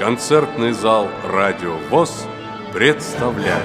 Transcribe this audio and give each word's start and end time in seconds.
Концертный 0.00 0.72
зал 0.72 1.10
«Радио 1.22 1.76
ВОЗ» 1.90 2.24
представляет. 2.72 3.62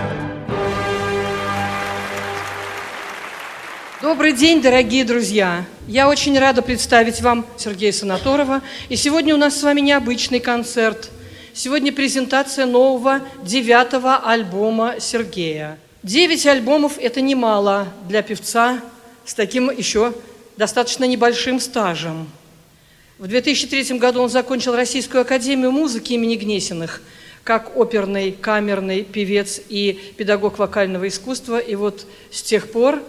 Добрый 4.01 4.33
день, 4.33 4.61
дорогие 4.61 5.06
друзья! 5.06 5.63
Я 5.87 6.09
очень 6.09 6.37
рада 6.37 6.61
представить 6.61 7.21
вам 7.21 7.45
Сергея 7.56 7.93
Санаторова. 7.93 8.61
И 8.90 8.98
сегодня 8.98 9.34
у 9.34 9.38
нас 9.38 9.58
с 9.58 9.64
вами 9.64 9.80
необычный 9.80 10.42
концерт. 10.42 11.10
Сегодня 11.54 11.94
презентация 11.94 12.66
нового 12.66 13.22
девятого 13.42 14.18
альбома 14.18 14.96
Сергея. 15.00 15.80
Девять 16.04 16.46
альбомов– 16.46 16.98
это 17.00 17.22
немало 17.22 17.88
для 18.10 18.22
певца 18.22 18.82
с 19.24 19.34
таким 19.34 19.70
еще 19.70 20.12
достаточно 20.58 21.06
небольшим 21.06 21.62
стажем. 21.62 22.28
В 23.18 23.27
2003 23.27 23.97
году 23.97 24.21
он 24.21 24.29
закончил 24.29 24.75
Российскую 24.75 25.21
академию 25.21 25.71
музыки 25.71 26.14
имени 26.14 26.36
Гнесиных 26.36 27.01
как 27.46 27.78
оперный, 27.78 28.32
камерный 28.32 29.04
певец 29.04 29.61
и 29.69 30.14
педагог 30.18 30.57
вокального 30.57 31.07
искусства. 31.07 31.59
И 31.59 31.75
вот 31.75 32.07
с 32.31 32.41
тех 32.41 32.71
пор, 32.71 33.01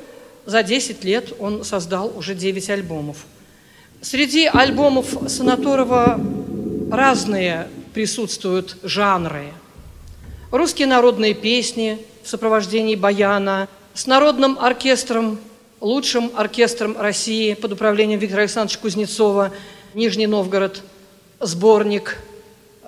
за 0.44 0.62
10 0.62 1.02
лет, 1.04 1.32
он 1.40 1.64
создал 1.64 2.12
уже 2.16 2.34
9 2.34 2.70
альбомов. 2.70 3.16
Среди 4.02 4.46
альбомов 4.46 5.16
Санаторова 5.26 6.20
разные 6.92 7.66
присутствуют 7.94 8.76
жанры. 8.82 9.46
Русские 10.52 10.86
народные 10.86 11.34
песни 11.34 11.98
в 12.22 12.28
сопровождении 12.28 12.94
баяна, 12.94 13.68
с 13.94 14.06
народным 14.06 14.58
оркестром, 14.60 15.40
лучшим 15.80 16.30
оркестром 16.36 16.94
России 16.96 17.54
под 17.54 17.72
управлением 17.72 18.20
Виктора 18.20 18.42
Александровича 18.42 18.80
Кузнецова– 18.80 19.52
Нижний 19.96 20.26
Новгород 20.26 20.82
сборник 21.40 22.18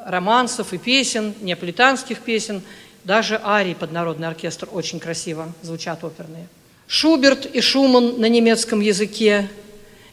романсов 0.04 0.74
и 0.74 0.76
песен, 0.76 1.32
неаполитанских 1.40 2.18
песен, 2.18 2.60
даже 3.02 3.40
арии 3.42 3.72
под 3.72 3.92
народный 3.92 4.28
оркестр 4.28 4.68
очень 4.70 5.00
красиво 5.00 5.50
звучат 5.62 6.04
оперные. 6.04 6.48
Шуберт 6.86 7.46
и 7.46 7.62
Шуман 7.62 8.20
на 8.20 8.28
немецком 8.28 8.80
языке, 8.80 9.48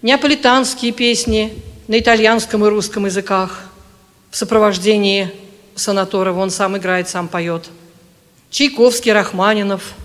неаполитанские 0.01 0.93
песни 0.93 1.61
на 1.89 1.99
итальянском 1.99 2.65
и 2.65 2.69
русском 2.69 3.07
языках 3.07 3.69
в 4.31 4.37
сопровождении 4.37 5.33
Санаторова, 5.75 6.39
он 6.39 6.49
сам 6.49 6.77
играет, 6.77 7.09
сам 7.09 7.27
поет. 7.27 7.65
Чайковский, 8.49 9.11
Рахманинов, 9.11 9.95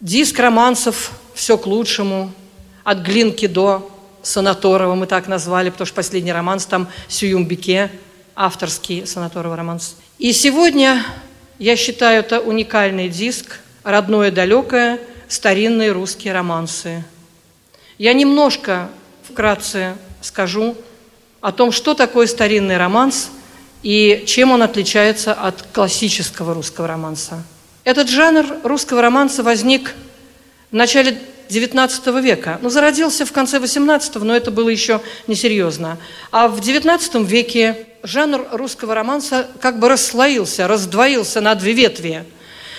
диск 0.00 0.38
романсов 0.38 1.12
«Все 1.34 1.58
к 1.58 1.66
лучшему», 1.66 2.32
от 2.82 3.00
Глинки 3.00 3.46
до 3.46 3.91
Санаторова 4.22 4.94
мы 4.94 5.06
так 5.06 5.28
назвали, 5.28 5.70
потому 5.70 5.86
что 5.86 5.96
последний 5.96 6.32
романс 6.32 6.66
там 6.66 6.88
«Сююмбике», 7.08 7.90
авторский 8.34 9.06
Санаторова 9.06 9.56
романс. 9.56 9.96
И 10.18 10.32
сегодня, 10.32 11.04
я 11.58 11.76
считаю, 11.76 12.20
это 12.20 12.40
уникальный 12.40 13.08
диск, 13.08 13.60
родное, 13.82 14.30
далекое, 14.30 15.00
старинные 15.28 15.92
русские 15.92 16.32
романсы. 16.32 17.04
Я 17.98 18.12
немножко 18.12 18.88
вкратце 19.22 19.96
скажу 20.20 20.76
о 21.40 21.52
том, 21.52 21.72
что 21.72 21.94
такое 21.94 22.26
старинный 22.26 22.76
романс 22.76 23.30
и 23.82 24.24
чем 24.26 24.52
он 24.52 24.62
отличается 24.62 25.32
от 25.32 25.62
классического 25.72 26.54
русского 26.54 26.86
романса. 26.86 27.42
Этот 27.84 28.08
жанр 28.08 28.46
русского 28.62 29.02
романса 29.02 29.42
возник 29.42 29.94
в 30.70 30.76
начале 30.76 31.18
XIX 31.56 32.20
века. 32.20 32.58
Ну, 32.62 32.70
зародился 32.70 33.26
в 33.26 33.32
конце 33.32 33.58
XVIII, 33.58 34.22
но 34.24 34.34
это 34.34 34.50
было 34.50 34.68
еще 34.68 35.00
несерьезно. 35.26 35.98
А 36.30 36.48
в 36.48 36.60
XIX 36.60 37.24
веке 37.24 37.86
жанр 38.02 38.46
русского 38.52 38.94
романса 38.94 39.48
как 39.60 39.78
бы 39.78 39.88
расслоился, 39.88 40.66
раздвоился 40.66 41.40
на 41.40 41.54
две 41.54 41.72
ветви. 41.72 42.24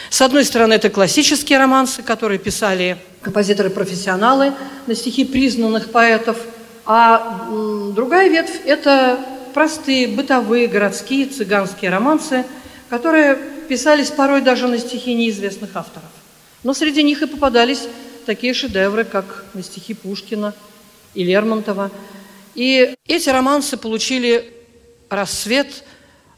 С 0.09 0.21
одной 0.21 0.45
стороны, 0.45 0.73
это 0.73 0.89
классические 0.89 1.59
романсы, 1.59 2.03
которые 2.03 2.37
писали 2.37 2.97
композиторы-профессионалы 3.21 4.53
на 4.85 4.95
стихи 4.95 5.25
признанных 5.25 5.91
поэтов, 5.91 6.37
а 6.85 7.47
другая 7.95 8.29
ветвь– 8.29 8.59
это 8.65 9.17
простые 9.53 10.07
бытовые 10.07 10.67
городские 10.67 11.27
цыганские 11.27 11.89
романсы, 11.89 12.43
которые 12.89 13.37
писались 13.69 14.09
порой 14.09 14.41
даже 14.41 14.67
на 14.67 14.77
стихи 14.77 15.13
неизвестных 15.15 15.75
авторов. 15.75 16.09
Но 16.63 16.73
среди 16.73 17.01
них 17.03 17.21
и 17.21 17.27
попадались 17.27 17.87
такие 18.25 18.53
шедевры, 18.53 19.03
как 19.03 19.45
на 19.53 19.63
стихи 19.63 19.93
Пушкина 19.93 20.53
и 21.13 21.23
Лермонтова. 21.23 21.91
И 22.55 22.95
эти 23.07 23.29
романсы 23.29 23.77
получили 23.77 24.53
рассвет 25.09 25.83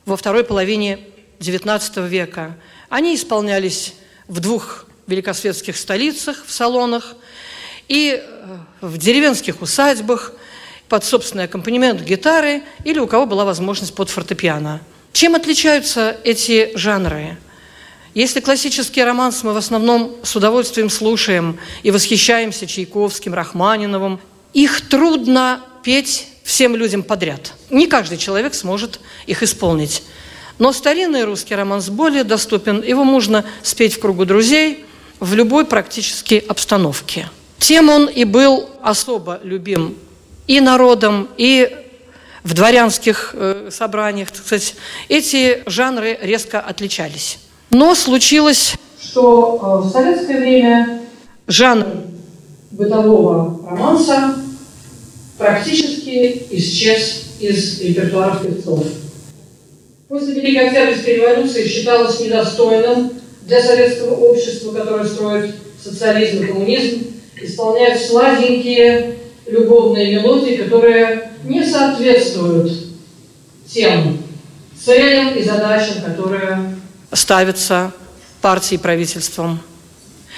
во 0.05 0.17
второй 0.17 0.43
половине 0.43 0.99
XIX 1.39 2.07
века. 2.07 2.57
Они 2.89 3.15
исполнялись 3.15 3.95
в 4.27 4.39
двух 4.39 4.85
великосветских 5.07 5.77
столицах, 5.77 6.45
в 6.45 6.51
салонах 6.51 7.15
и 7.87 8.21
э, 8.21 8.57
в 8.81 8.97
деревенских 8.97 9.61
усадьбах 9.61 10.33
под 10.89 11.03
собственный 11.03 11.45
аккомпанемент 11.45 12.01
гитары 12.01 12.63
или 12.83 12.99
у 12.99 13.07
кого 13.07 13.25
была 13.25 13.45
возможность 13.45 13.95
под 13.95 14.09
фортепиано. 14.09 14.81
Чем 15.13 15.35
отличаются 15.35 16.17
эти 16.23 16.71
жанры? 16.75 17.37
Если 18.15 18.39
классический 18.39 19.03
романс 19.03 19.43
мы 19.43 19.51
в 19.51 19.57
основном 19.57 20.15
с 20.23 20.33
удовольствием 20.37 20.89
слушаем 20.89 21.59
и 21.83 21.91
восхищаемся 21.91 22.65
Чайковским, 22.65 23.33
Рахманиновым, 23.33 24.21
их 24.53 24.87
трудно 24.87 25.61
петь 25.83 26.25
всем 26.45 26.77
людям 26.77 27.03
подряд. 27.03 27.51
Не 27.69 27.87
каждый 27.87 28.17
человек 28.17 28.53
сможет 28.53 29.01
их 29.27 29.43
исполнить. 29.43 30.01
Но 30.59 30.71
старинный 30.71 31.25
русский 31.25 31.55
романс 31.55 31.89
более 31.89 32.23
доступен, 32.23 32.81
его 32.81 33.03
можно 33.03 33.43
спеть 33.63 33.95
в 33.95 33.99
кругу 33.99 34.23
друзей 34.23 34.85
в 35.19 35.33
любой 35.33 35.65
практически 35.65 36.41
обстановке. 36.47 37.29
Тем 37.59 37.89
он 37.89 38.07
и 38.07 38.23
был 38.23 38.69
особо 38.81 39.41
любим 39.43 39.97
и 40.47 40.61
народом, 40.61 41.27
и 41.35 41.69
в 42.43 42.53
дворянских 42.53 43.31
э, 43.33 43.69
собраниях. 43.71 44.31
Кстати, 44.31 44.75
эти 45.09 45.63
жанры 45.65 46.17
резко 46.21 46.61
отличались. 46.61 47.39
Но 47.71 47.95
случилось, 47.95 48.75
что 49.01 49.81
э, 49.83 49.87
в 49.87 49.91
советское 49.91 50.39
время 50.39 51.01
жанр 51.47 51.85
бытового 52.71 53.59
романса 53.69 54.35
практически 55.37 56.45
исчез 56.51 57.23
из 57.39 57.81
репертуара 57.81 58.39
певцов. 58.39 58.85
После 60.07 60.35
Великой 60.35 60.67
Октябрьской 60.67 61.15
революции 61.15 61.67
считалось 61.67 62.19
недостойным 62.19 63.11
для 63.43 63.61
советского 63.61 64.15
общества, 64.15 64.71
которое 64.71 65.05
строит 65.05 65.55
социализм 65.83 66.43
и 66.43 66.47
коммунизм, 66.47 67.07
исполнять 67.41 68.05
сладенькие 68.05 69.15
любовные 69.47 70.15
мелодии, 70.15 70.55
которые 70.55 71.31
не 71.43 71.63
соответствуют 71.63 72.71
тем 73.67 74.19
целям 74.79 75.35
и 75.35 75.43
задачам, 75.43 76.01
которые 76.03 76.74
ставится 77.15 77.93
партией 78.41 78.79
и 78.79 78.81
правительством. 78.81 79.59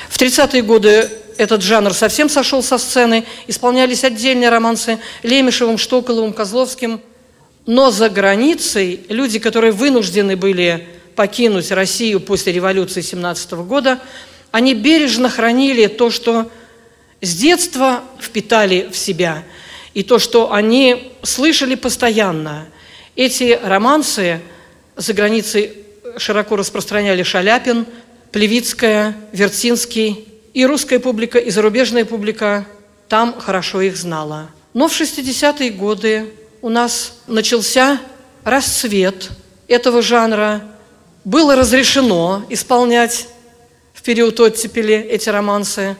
В 0.09 0.19
30-е 0.19 0.61
годы 0.61 1.09
этот 1.37 1.61
жанр 1.61 1.93
совсем 1.93 2.29
сошел 2.29 2.63
со 2.63 2.77
сцены, 2.77 3.25
исполнялись 3.47 4.03
отдельные 4.03 4.49
романсы 4.49 4.99
Лемешевым, 5.23 5.77
Штоколовым, 5.77 6.33
Козловским. 6.33 7.01
Но 7.65 7.91
за 7.91 8.09
границей 8.09 9.01
люди, 9.09 9.39
которые 9.39 9.71
вынуждены 9.71 10.35
были 10.35 10.87
покинуть 11.15 11.71
Россию 11.71 12.19
после 12.21 12.53
революции 12.53 13.01
17 13.01 13.51
года, 13.53 13.99
они 14.51 14.73
бережно 14.73 15.29
хранили 15.29 15.87
то, 15.87 16.09
что 16.09 16.49
с 17.21 17.35
детства 17.35 18.03
впитали 18.21 18.89
в 18.91 18.97
себя, 18.97 19.43
и 19.93 20.03
то, 20.03 20.19
что 20.19 20.53
они 20.53 21.11
слышали 21.23 21.75
постоянно. 21.75 22.67
Эти 23.15 23.59
романсы 23.61 24.41
за 24.95 25.13
границей 25.13 25.86
широко 26.17 26.55
распространяли 26.55 27.23
Шаляпин, 27.23 27.85
Плевицкая, 28.31 29.15
Вертинский. 29.31 30.27
И 30.53 30.65
русская 30.65 30.99
публика, 30.99 31.37
и 31.37 31.51
зарубежная 31.51 32.05
публика 32.05 32.65
там 33.09 33.39
хорошо 33.39 33.81
их 33.81 33.95
знала. 33.95 34.49
Но 34.73 34.87
в 34.87 34.99
60-е 34.99 35.69
годы 35.71 36.33
у 36.61 36.69
нас 36.69 37.19
начался 37.27 37.99
расцвет 38.43 39.29
этого 39.67 40.01
жанра. 40.01 40.63
Было 41.23 41.55
разрешено 41.55 42.43
исполнять 42.49 43.27
в 43.93 44.01
период 44.01 44.39
оттепели 44.39 44.95
эти 44.95 45.29
романсы. 45.29 45.95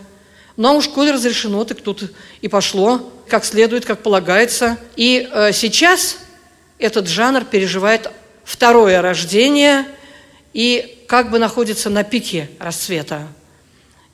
Но 0.55 0.75
уж 0.75 0.87
коли 0.87 1.11
разрешено, 1.11 1.63
так 1.65 1.81
тут 1.81 2.11
и 2.41 2.47
пошло, 2.47 3.11
как 3.27 3.45
следует, 3.45 3.85
как 3.85 4.01
полагается. 4.01 4.77
И 4.95 5.29
э, 5.31 5.51
сейчас 5.53 6.17
этот 6.79 7.07
жанр 7.07 7.45
переживает 7.45 8.09
второе 8.43 9.01
рождение– 9.01 9.85
и 10.57 11.03
как 11.05 11.29
бы 11.29 11.37
находится 11.37 11.91
на 11.91 12.03
пике 12.03 12.49
расцвета. 12.57 13.27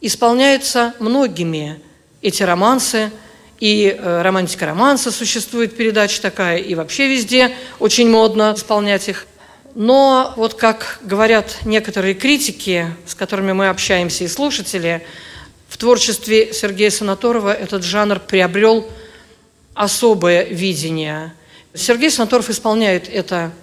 Исполняются 0.01 0.93
многими 0.99 1.79
эти 2.21 2.43
романсы, 2.43 3.13
и 3.61 3.97
э, 3.97 4.21
романтика 4.21 4.65
романса 4.65 5.09
существует 5.09 5.77
передача 5.77 6.21
такая, 6.21 6.57
и 6.57 6.75
вообще 6.75 7.07
везде 7.07 7.55
очень 7.79 8.09
модно 8.09 8.53
исполнять 8.57 9.07
их. 9.07 9.25
Но 9.73 10.33
вот 10.35 10.55
как 10.55 10.99
говорят 11.03 11.59
некоторые 11.63 12.13
критики, 12.13 12.93
с 13.07 13.15
которыми 13.15 13.53
мы 13.53 13.69
общаемся, 13.69 14.25
и 14.25 14.27
слушатели, 14.27 15.01
в 15.69 15.77
творчестве 15.77 16.53
Сергея 16.53 16.89
Санаторова 16.89 17.53
этот 17.53 17.85
жанр 17.85 18.19
приобрел 18.19 18.85
особое 19.75 20.43
видение. 20.43 21.33
Сергей 21.73 22.11
Санаторов 22.11 22.49
исполняет 22.49 23.07
это 23.07 23.53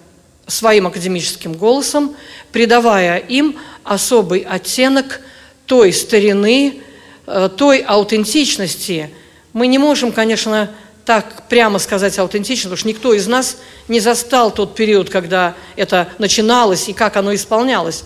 своим 0.47 0.87
академическим 0.87 1.53
голосом, 1.53 2.15
придавая 2.51 3.17
им 3.17 3.57
особый 3.83 4.41
оттенок 4.41 5.21
той 5.65 5.93
старины, 5.93 6.81
э, 7.27 7.49
той 7.55 7.79
аутентичности. 7.79 9.11
Мы 9.53 9.67
не 9.67 9.77
можем, 9.77 10.11
конечно, 10.11 10.69
так 11.05 11.47
прямо 11.49 11.79
сказать 11.79 12.17
аутентично, 12.19 12.69
потому 12.69 12.77
что 12.77 12.87
никто 12.87 13.13
из 13.13 13.27
нас 13.27 13.57
не 13.87 13.99
застал 13.99 14.51
тот 14.51 14.75
период, 14.75 15.09
когда 15.09 15.55
это 15.75 16.09
начиналось 16.19 16.89
и 16.89 16.93
как 16.93 17.17
оно 17.17 17.33
исполнялось. 17.33 18.03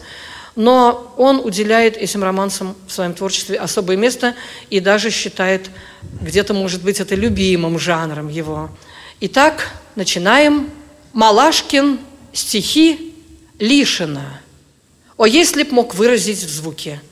Но 0.56 1.14
он 1.18 1.42
уделяет 1.44 1.98
этим 1.98 2.24
романсам 2.24 2.76
в 2.88 2.92
своем 2.92 3.14
творчестве 3.14 3.58
особое 3.58 3.98
место 3.98 4.36
и 4.70 4.80
даже 4.80 5.10
считает, 5.10 5.70
где-то, 6.22 6.54
может 6.54 6.82
быть, 6.82 7.02
это 7.02 7.14
любимым 7.16 7.78
жанром 7.78 8.30
его. 8.30 8.70
Итак, 9.20 9.72
начинаем. 9.96 10.70
Малашкин, 11.12 12.00
стихи 12.36 13.14
Лишина. 13.60 14.42
О, 15.18 15.26
если 15.26 15.64
б 15.64 15.72
мог 15.72 15.96
выразить 15.96 16.44
в 16.44 16.50
звуке– 16.50 17.02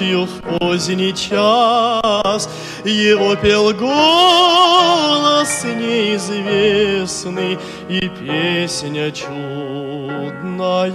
ночью 0.00 0.26
в 0.26 0.58
поздний 0.58 1.12
час 1.12 2.48
Его 2.84 3.36
пел 3.36 3.72
голос 3.72 5.64
неизвестный 5.64 7.58
И 7.88 8.08
песня 8.08 9.10
чудная 9.10 10.86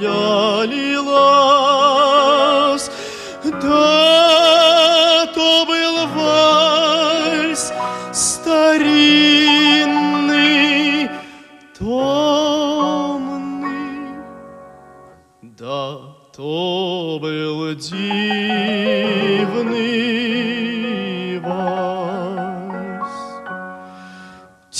лилась 0.65 1.89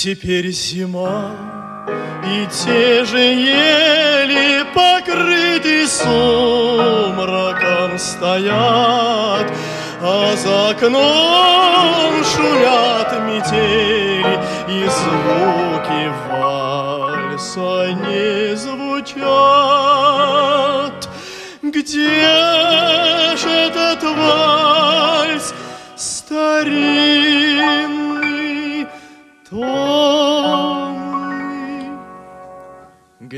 Теперь 0.06 0.52
зима, 0.52 1.32
и 2.24 2.46
те 2.46 3.04
же 3.04 3.18
ели 3.18 4.64
покрыты 4.72 5.88
сумраком 5.88 7.18
стоят, 7.98 9.50
а 10.00 10.36
за 10.36 10.68
окном 10.70 12.24
шумят 12.24 13.12
метели 13.26 14.38
и 14.68 14.88
звуки 14.88 16.12
вальса 16.30 17.92
не 18.06 18.54
звучат. 18.54 19.26
Где 21.62 22.06
же 23.36 23.50
этот 23.50 24.04
вальс 24.04 24.55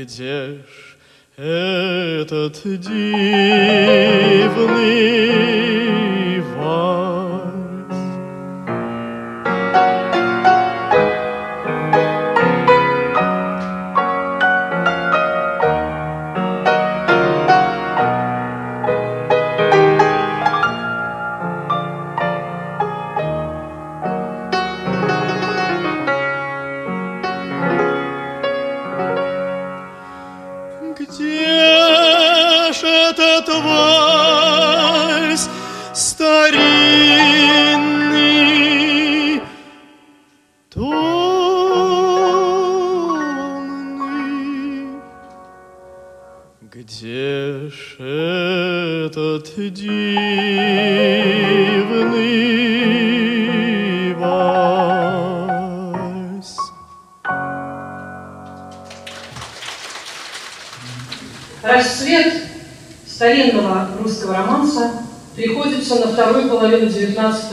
Где 0.01 0.53
ж 0.53 0.95
этот 1.35 2.61
дивный 2.63 2.89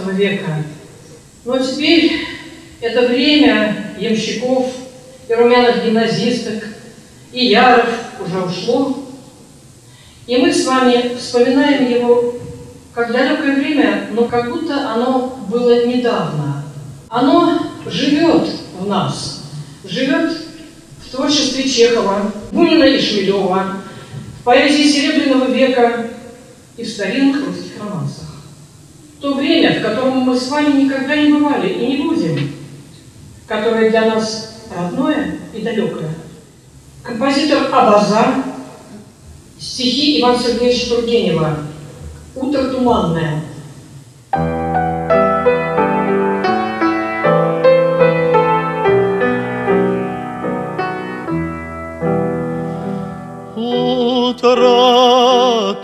मुझे 0.06 0.36
खा 0.36 0.55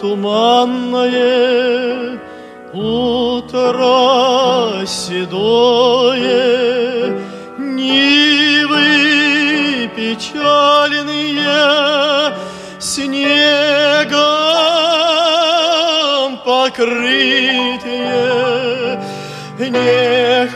туманное, 0.01 1.39
утро 2.73 3.87
седое, 4.87 6.33
Нивы 7.59 8.81
печальные, 9.97 11.43
снегом 12.79 14.23
покрытые, 16.45 17.73
не 19.59 20.49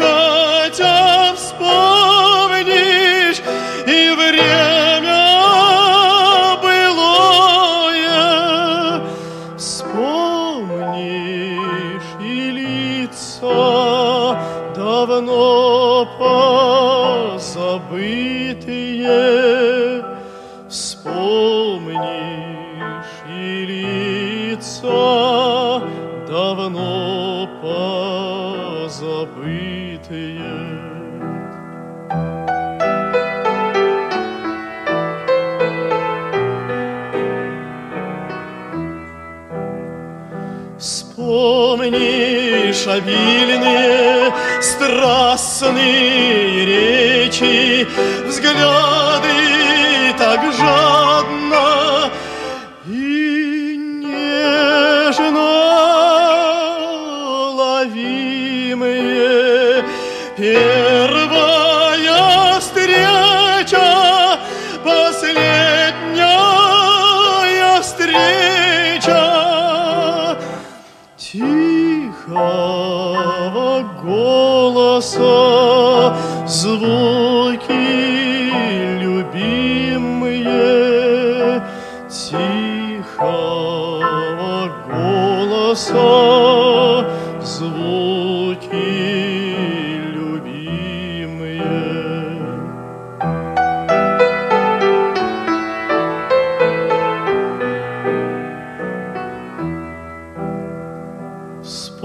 шавильные, 42.87 44.33
страстные 44.63 46.67
речи, 46.67 47.89
взгляды 48.29 50.15
так 50.17 50.53
жаль. 50.53 50.96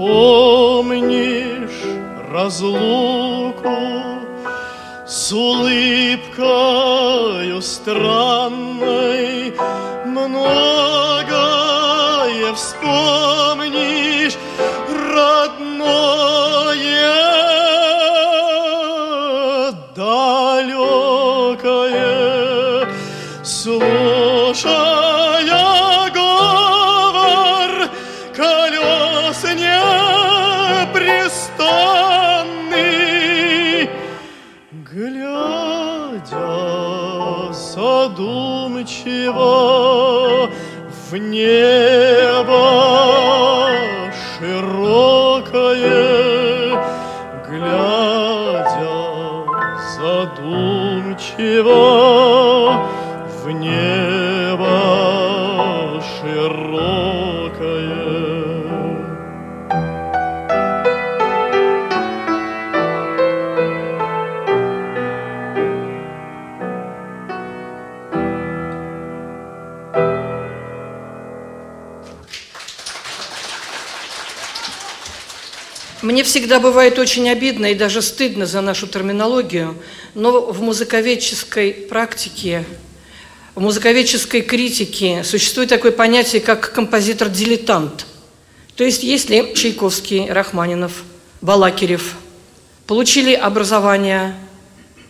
помнишь 0.02 1.84
разлуку 2.32 3.70
с 5.06 5.32
улыбкою 5.32 6.42
страх. 7.62 8.41
всегда 76.32 76.60
бывает 76.60 76.98
очень 76.98 77.28
обидно 77.28 77.66
и 77.66 77.74
даже 77.74 78.00
стыдно 78.00 78.46
за 78.46 78.62
нашу 78.62 78.86
терминологию, 78.86 79.76
но 80.14 80.50
в 80.50 80.62
музыковедческой 80.62 81.74
практике, 81.74 82.64
в 83.54 83.60
музыковедческой 83.60 84.40
критике 84.40 85.24
существует 85.24 85.68
такое 85.68 85.92
понятие, 85.92 86.40
как 86.40 86.72
композитор-дилетант. 86.72 88.06
То 88.76 88.84
есть, 88.84 89.02
если 89.02 89.52
Чайковский, 89.52 90.32
Рахманинов, 90.32 91.02
Балакирев 91.42 92.14
получили 92.86 93.34
образование, 93.34 94.34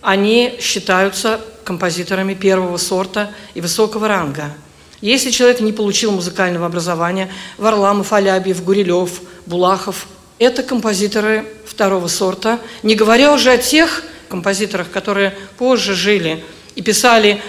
они 0.00 0.56
считаются 0.60 1.40
композиторами 1.62 2.34
первого 2.34 2.78
сорта 2.78 3.30
и 3.54 3.60
высокого 3.60 4.08
ранга. 4.08 4.52
Если 5.00 5.30
человек 5.30 5.60
не 5.60 5.72
получил 5.72 6.10
музыкального 6.10 6.66
образования, 6.66 7.30
Варламов, 7.58 8.12
Алябьев, 8.12 8.64
Гурилев, 8.64 9.20
Булахов– 9.46 10.08
это 10.42 10.62
композиторы 10.62 11.46
второго 11.66 12.08
сорта, 12.08 12.60
не 12.82 12.94
говоря 12.94 13.32
уже 13.32 13.52
о 13.52 13.58
тех 13.58 14.02
композиторах, 14.28 14.90
которые 14.90 15.36
позже 15.58 15.94
жили 15.94 16.44
и 16.74 16.82
писали, 16.82 17.40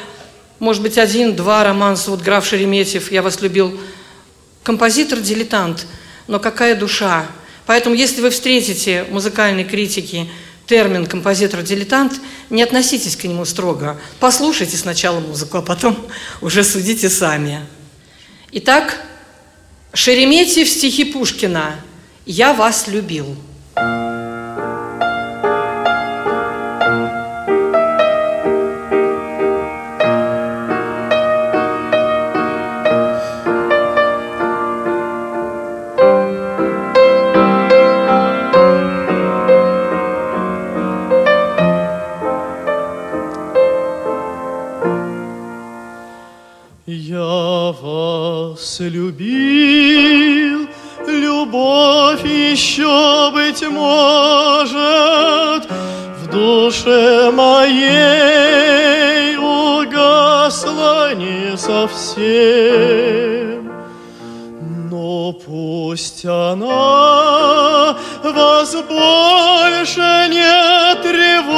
может 0.59 0.81
быть, 0.81 0.97
один-два 0.97 1.63
романса, 1.63 2.11
вот 2.11 2.21
граф 2.21 2.45
Шереметьев 2.45 3.11
«Я 3.11 3.21
вас 3.21 3.41
любил». 3.41 3.79
Композитор-дилетант, 4.63 5.87
но 6.27 6.39
какая 6.39 6.75
душа. 6.75 7.25
Поэтому, 7.65 7.95
если 7.95 8.21
вы 8.21 8.29
встретите 8.29 9.05
музыкальной 9.09 9.63
критики 9.63 10.29
термин 10.67 11.05
«композитор-дилетант», 11.05 12.13
не 12.49 12.63
относитесь 12.63 13.15
к 13.15 13.23
нему 13.23 13.43
строго. 13.45 13.99
Послушайте 14.19 14.77
сначала 14.77 15.19
музыку, 15.19 15.57
а 15.57 15.61
потом 15.61 15.97
уже 16.41 16.63
судите 16.63 17.09
сами. 17.09 17.65
Итак, 18.51 19.01
Шереметьев 19.93 20.69
стихи 20.69 21.05
Пушкина– 21.05 21.75
«Я 22.25 22.53
вас 22.53 22.87
любил». 22.87 23.35
Я 46.85 47.71
вас 47.81 48.79
любил, 48.79 49.52
любовь 51.93 52.25
еще, 52.25 53.29
быть 53.31 53.61
может, 53.69 55.67
в 56.21 56.27
душе 56.31 57.31
моей 57.31 59.37
угасла 59.37 61.13
не 61.15 61.57
совсем. 61.57 62.93
Но 64.89 65.33
пусть 65.33 66.25
она 66.25 67.95
вас 68.23 68.73
больше 68.73 70.27
не 70.29 70.95
тревожит, 71.01 71.53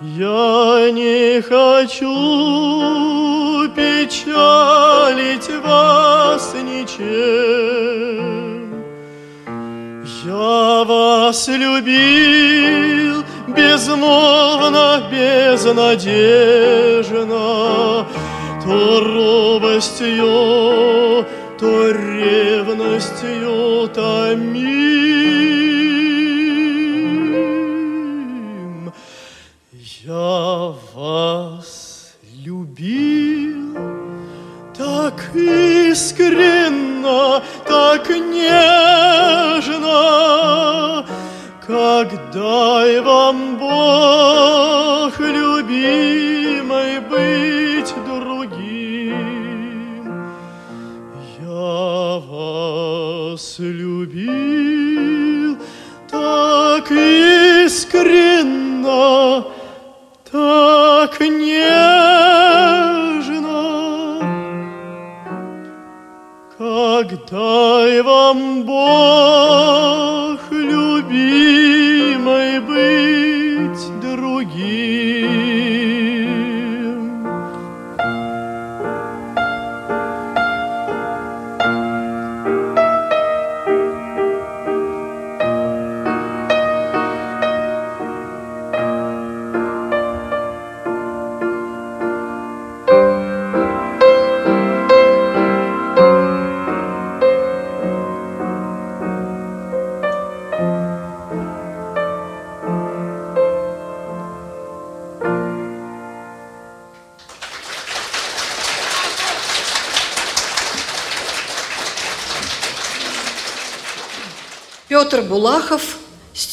я 0.00 0.90
не 0.90 1.42
хочу 1.42 3.37
печалить 3.66 5.50
вас 5.64 6.54
ничем. 6.54 7.88
Я 10.24 10.84
вас 10.84 11.48
любил 11.48 13.24
безмолвно, 13.48 15.02
безнадежно, 15.10 16.06
то 18.64 19.00
робостью, 19.00 20.26
то 21.58 21.90
ревностью 21.90 23.88
томим. 23.94 25.07
Так 35.10 35.34
искренно, 35.34 37.42
так 37.66 38.10
нежно, 38.10 39.86
как 41.66 42.30
дай 42.30 43.00
вам 43.00 43.56
Бог, 43.56 45.18
любимой, 45.18 47.00
быть 47.00 47.94
другим. 48.06 48.67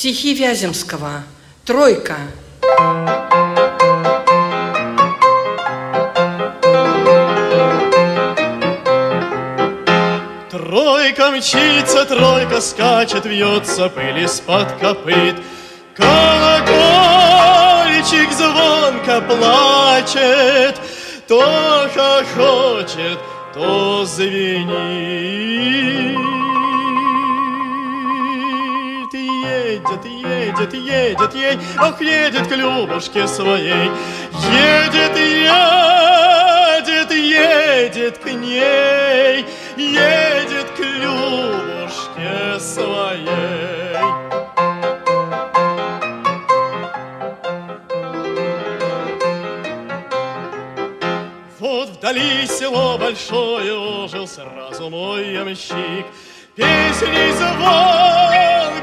Стихи 0.06 0.36
Вяземского, 0.36 1.24
«Тройка». 1.66 2.18
Тройка 10.52 11.32
мчится, 11.32 12.06
тройка 12.06 12.62
скачет, 12.62 13.26
вьется 13.26 13.90
пыль 13.90 14.20
из-под 14.26 14.74
копыт. 14.74 15.38
Колокольчик 15.96 16.72
звонко 18.32 19.22
плачет, 19.22 20.80
то 21.28 21.90
хохочет, 21.96 23.18
то 23.56 24.06
звенит. 24.06 25.55
Едет, 30.26 30.74
едет, 30.74 31.36
ей, 31.36 31.60
ох, 31.80 32.02
едет 32.02 32.48
к 32.48 32.52
Любушке 32.56 33.28
своей. 33.28 33.92
Едет, 34.52 35.16
едет, 35.18 37.12
едет 37.12 38.18
к 38.18 38.26
ней, 38.26 39.46
едет 39.78 40.72
к 40.76 40.80
Любушке 40.80 42.60
своей. 42.60 43.86
Вот 51.60 51.90
вдали 51.90 52.48
село 52.48 52.98
большое 52.98 53.74
ожил 53.78 54.28
сразу 54.28 54.90
мой 54.90 55.34
ямщик. 55.34 56.06
Песней 56.56 57.32
звонкою 57.34 58.75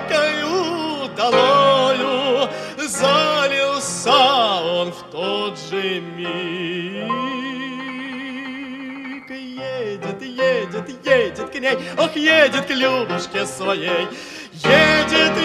долою 1.31 2.49
залился 2.79 4.13
он 4.13 4.93
в 4.93 5.03
тот 5.11 5.59
же 5.59 6.01
миг. 6.01 7.11
Едет, 9.31 10.23
едет, 10.23 10.89
едет 11.05 11.51
к 11.51 11.55
ней, 11.55 11.79
ох, 11.97 12.15
едет 12.17 12.67
к 12.67 12.71
Любушке 12.71 13.47
своей. 13.47 14.09
Едет, 14.53 15.37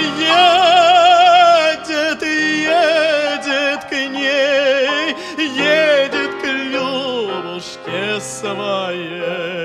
едет, 1.80 2.22
едет 2.22 3.84
к 3.86 3.92
ней, 3.92 5.16
едет 5.38 6.42
к 6.42 6.46
Любушке 6.46 8.20
своей. 8.20 9.57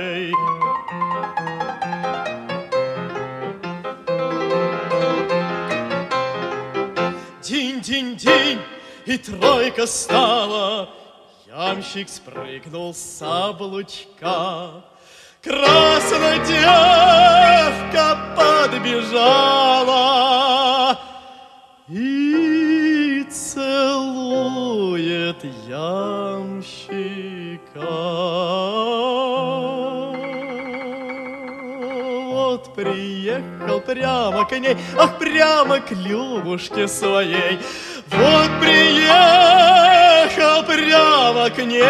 и 9.06 9.18
тройка 9.18 9.86
стала. 9.86 10.88
Ямщик 11.46 12.08
спрыгнул 12.08 12.94
с 12.94 13.20
облучка. 13.20 14.84
Красная 15.42 16.38
девка 16.46 18.16
подбежала 18.36 19.42
и 21.88 23.26
целует 23.30 24.64
ямщика. 25.66 26.92
Вот 32.30 32.74
приехал 32.74 33.80
прямо 33.80 34.44
к 34.46 34.58
ней, 34.58 34.76
ах, 34.96 35.18
прямо 35.18 35.80
к 35.80 35.90
Любушке 35.90 36.86
своей. 36.86 37.58
Вот 38.14 38.51
приехал 38.61 39.12
прямо 40.64 41.48
к 41.48 41.59
ней, 41.64 41.83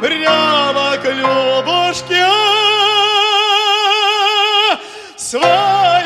прямо 0.00 0.96
к 0.96 1.10
Любушке 1.10 2.24
своей. 5.16 6.04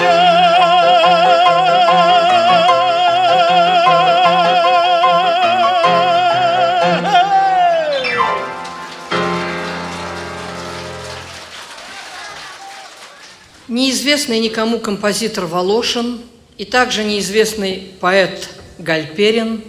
Неизвестный 13.69 14.39
никому 14.41 14.79
композитор 14.79 15.45
Волошин 15.45 16.23
и 16.59 16.65
также 16.65 17.05
неизвестный 17.05 17.93
поэт 18.01 18.51
Гальперин 18.79 19.63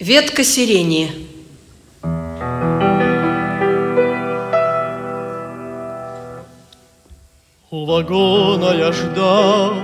«Ветка 0.00 0.42
сирени». 0.42 1.12
У 7.70 7.84
вагона 7.86 8.72
я 8.74 8.92
ждал, 8.92 9.74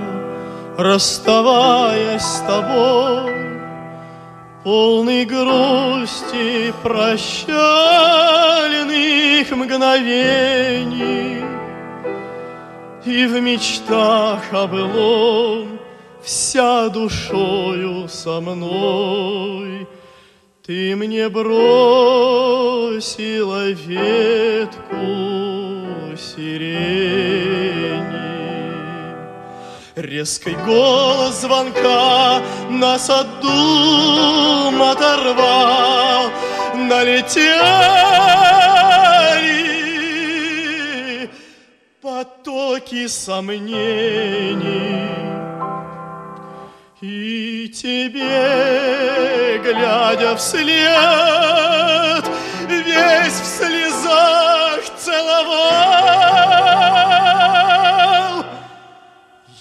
расставаясь 0.77 2.21
с 2.23 2.39
тобой, 2.47 3.31
Полный 4.63 5.25
грусти 5.25 6.71
прощальных 6.83 7.51
мгновений. 9.49 11.43
И 13.03 13.25
в 13.25 13.41
мечтах 13.41 14.43
о 14.51 14.67
вся 16.23 16.89
душою 16.89 18.07
со 18.07 18.39
мной 18.41 19.87
Ты 20.65 20.95
мне 20.95 21.27
бросила 21.27 22.11
ветку 23.71 24.95
сирени. 26.15 27.81
Резкий 29.95 30.55
голос 30.65 31.41
звонка 31.41 32.41
нас 32.69 33.09
от 33.09 33.27
оторвал, 34.81 36.29
Налетели 36.75 37.51
потоки 42.01 43.07
сомнений. 43.07 43.81
И 47.01 47.67
тебе, 47.69 49.57
глядя 49.57 50.35
вслед, 50.35 52.23
весь 52.67 53.41
в 53.41 53.45
слезах 53.45 54.83
целовал 54.99 55.81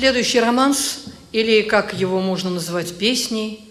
Следующий 0.07 0.39
романс, 0.39 0.99
или 1.33 1.63
как 1.63 1.93
его 1.93 2.21
можно 2.21 2.49
назвать, 2.49 2.97
песней, 2.97 3.69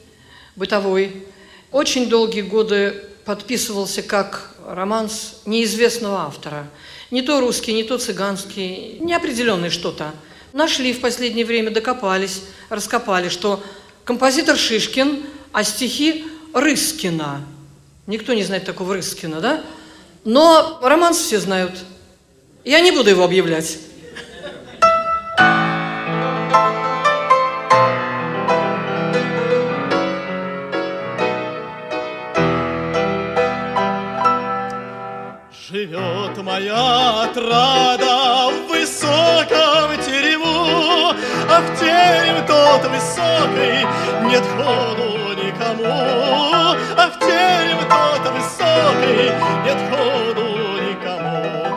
бытовой, 0.55 1.25
очень 1.73 2.11
долгие 2.11 2.43
годы 2.43 3.05
подписывался 3.25 4.03
как 4.03 4.55
романс 4.69 5.41
неизвестного 5.47 6.27
автора. 6.27 6.69
Не 7.11 7.23
то 7.23 7.41
русский, 7.41 7.73
не 7.73 7.85
то 7.85 7.97
цыганский, 7.97 8.99
неопределенный 9.01 9.71
что-то. 9.71 10.13
Нашли 10.53 10.93
в 10.93 11.01
последнее 11.01 11.47
время, 11.47 11.71
докопались, 11.71 12.43
раскопали, 12.69 13.31
что 13.31 13.63
композитор 14.05 14.59
Шишкин, 14.59 15.23
а 15.53 15.65
стихи 15.65 16.27
Рыскина. 16.53 17.47
Никто 18.07 18.35
не 18.35 18.45
знает 18.45 18.67
такого 18.67 18.93
Рыскина, 18.93 19.41
да? 19.41 19.65
Но 20.25 20.81
романс 20.83 21.17
все 21.17 21.41
знают. 21.41 21.73
Я 22.63 22.81
не 22.81 22.91
буду 22.91 23.09
его 23.09 23.25
объявлять. 23.25 23.79
Моя 36.57 37.25
отрада 37.25 38.49
в 38.49 38.69
высоком 38.69 39.89
терему, 40.05 41.13
А 41.51 41.61
в 41.61 41.79
терем 41.79 42.47
тот 42.47 42.83
высокий 42.91 43.87
нет 44.25 44.43
ходу 44.57 45.35
никому, 45.35 45.85
А 46.97 47.11
в 47.11 47.19
терем 47.19 47.81
тот 47.91 48.33
высокий 48.33 49.27
нет 49.67 49.81
ходу 49.91 50.49
никому. 50.81 51.77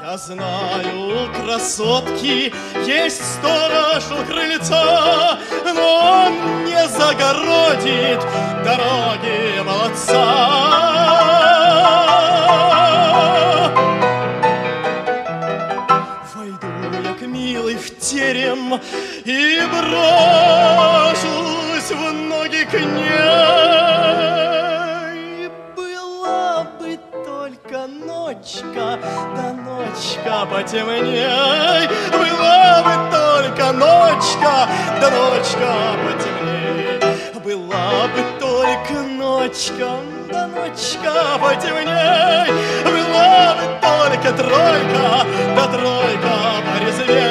Я 0.00 0.16
знаю, 0.16 1.28
красотки, 1.34 2.54
есть 2.86 3.22
сторож 3.34 4.04
у 4.12 4.24
крыльца, 4.26 5.38
Но 5.64 6.26
он 6.26 6.64
не 6.66 6.86
загородит 6.86 8.20
дороги 8.64 9.60
молодца. 9.64 11.39
Терем 18.20 18.80
И 19.24 19.62
брошусь 19.72 21.20
в 21.90 22.12
ноги 22.12 22.64
к 22.64 22.74
ней. 22.74 23.20
Была 25.74 26.64
бы 26.78 26.98
только 27.24 27.78
ночка, 27.86 28.98
да 29.36 29.46
ночка 29.68 30.34
потемней, 30.50 31.88
Была 32.12 32.82
бы 32.84 32.94
только 33.10 33.66
ночка, 33.72 34.54
да 35.00 35.08
ночка 35.10 35.70
потемней. 36.04 37.00
Была 37.42 37.88
бы 38.12 38.20
только 38.38 38.94
ночка, 39.02 39.90
да 40.30 40.42
ночка 40.46 41.12
потемней. 41.40 42.48
Была 42.84 43.54
бы 43.54 43.64
только 43.80 44.28
тройка, 44.36 45.08
да 45.56 45.64
тройка 45.68 46.34
порезвей. 46.68 47.29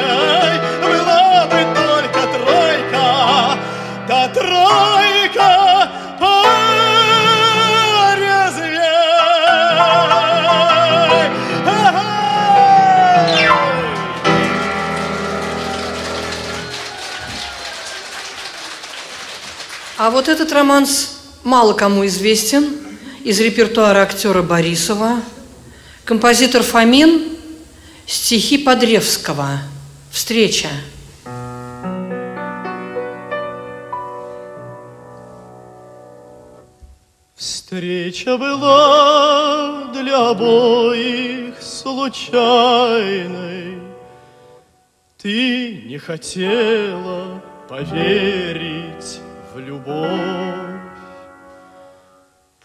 А 20.10 20.12
вот 20.12 20.28
этот 20.28 20.52
романс 20.52 21.20
мало 21.44 21.74
кому 21.74 22.04
известен 22.08 22.68
из 23.24 23.40
репертуара 23.40 24.02
актера 24.02 24.42
Борисова. 24.42 25.22
Композитор 26.04 26.64
Фомин, 26.64 27.38
стихи 28.08 28.58
Подревского. 28.58 29.60
Встреча. 30.12 30.70
Встреча 37.36 38.36
была 38.36 39.92
для 39.94 40.30
обоих 40.30 41.62
случайной. 41.62 42.50
Ты 45.22 45.84
не 45.86 46.00
хотела 46.00 47.44
поверить 47.70 49.20
любовь. 49.60 50.80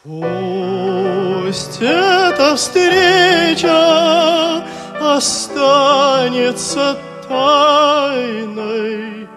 Пусть 0.03 1.79
эта 1.81 2.57
встреча 2.57 4.65
останется 5.01 6.99
тайной 7.29 9.29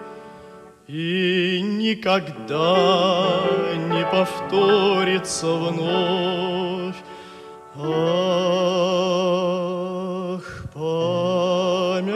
и 0.86 1.60
никогда 1.62 3.40
не 3.90 4.04
повторится 4.06 5.46
вновь. 5.46 6.96
Ах, 7.76 7.88
память 10.74 12.08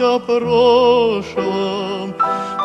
о 0.00 0.18
прошлом 0.18 1.99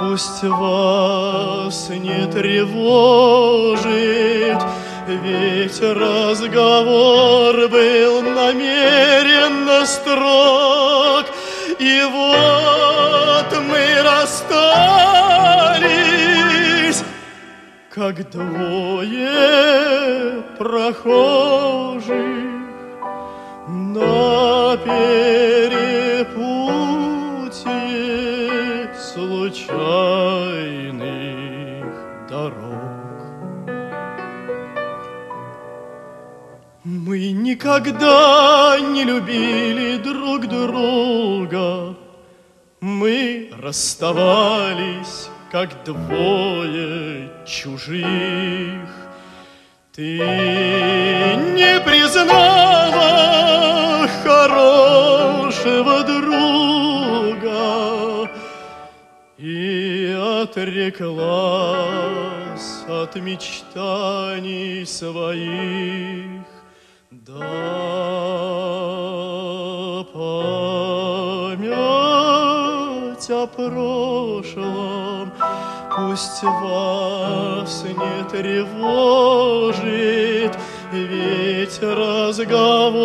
пусть 0.10 0.44
вас 0.44 1.90
не 1.90 2.28
тревожит, 2.28 3.84
ведь 5.08 5.82
разговор 5.82 7.68
был 7.70 8.22
намеренно 8.22 9.86
строг, 9.86 11.26
и 11.80 12.04
вот 12.12 13.58
мы 13.68 14.02
расстались, 14.04 14.64
как 17.90 18.30
двое 18.30 19.34
прохожих 20.58 22.16
на 23.68 24.78
перепутье 24.78 25.55
случайных 29.66 31.06
дорог. 32.30 32.56
Мы 36.84 37.32
никогда 37.32 38.78
не 38.80 39.04
любили 39.04 39.98
друг 39.98 40.48
друга, 40.48 41.96
мы 42.80 43.50
расставались, 43.60 45.30
как 45.52 45.84
двое 45.84 47.30
чужих. 47.46 48.90
Ты 49.94 50.18
не 51.56 51.80
признала 51.86 53.45
отреклась 60.56 61.76
от 62.88 63.16
мечтаний 63.16 64.86
своих. 64.86 66.46
Да 67.12 67.40
память 70.14 71.70
о 73.30 73.48
прошлом 73.48 75.32
пусть 75.96 76.44
вас 76.44 77.84
не 77.84 78.24
тревожит, 78.30 79.84
ведь 80.92 81.82
разговор 81.82 83.04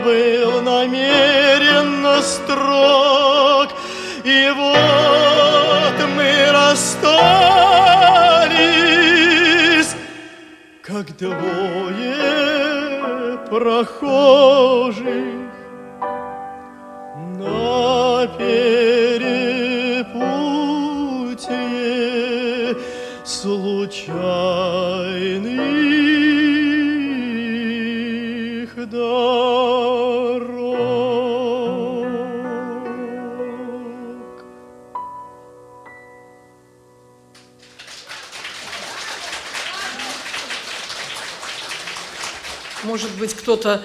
был 0.00 0.62
намеренно 0.62 2.22
строг, 2.22 3.21
как 11.04 11.16
двое 11.16 12.16
прохожих 13.50 15.04
на 17.38 18.26
перепутье 18.38 19.96
случайных 23.24 24.51
кто-то 43.42 43.82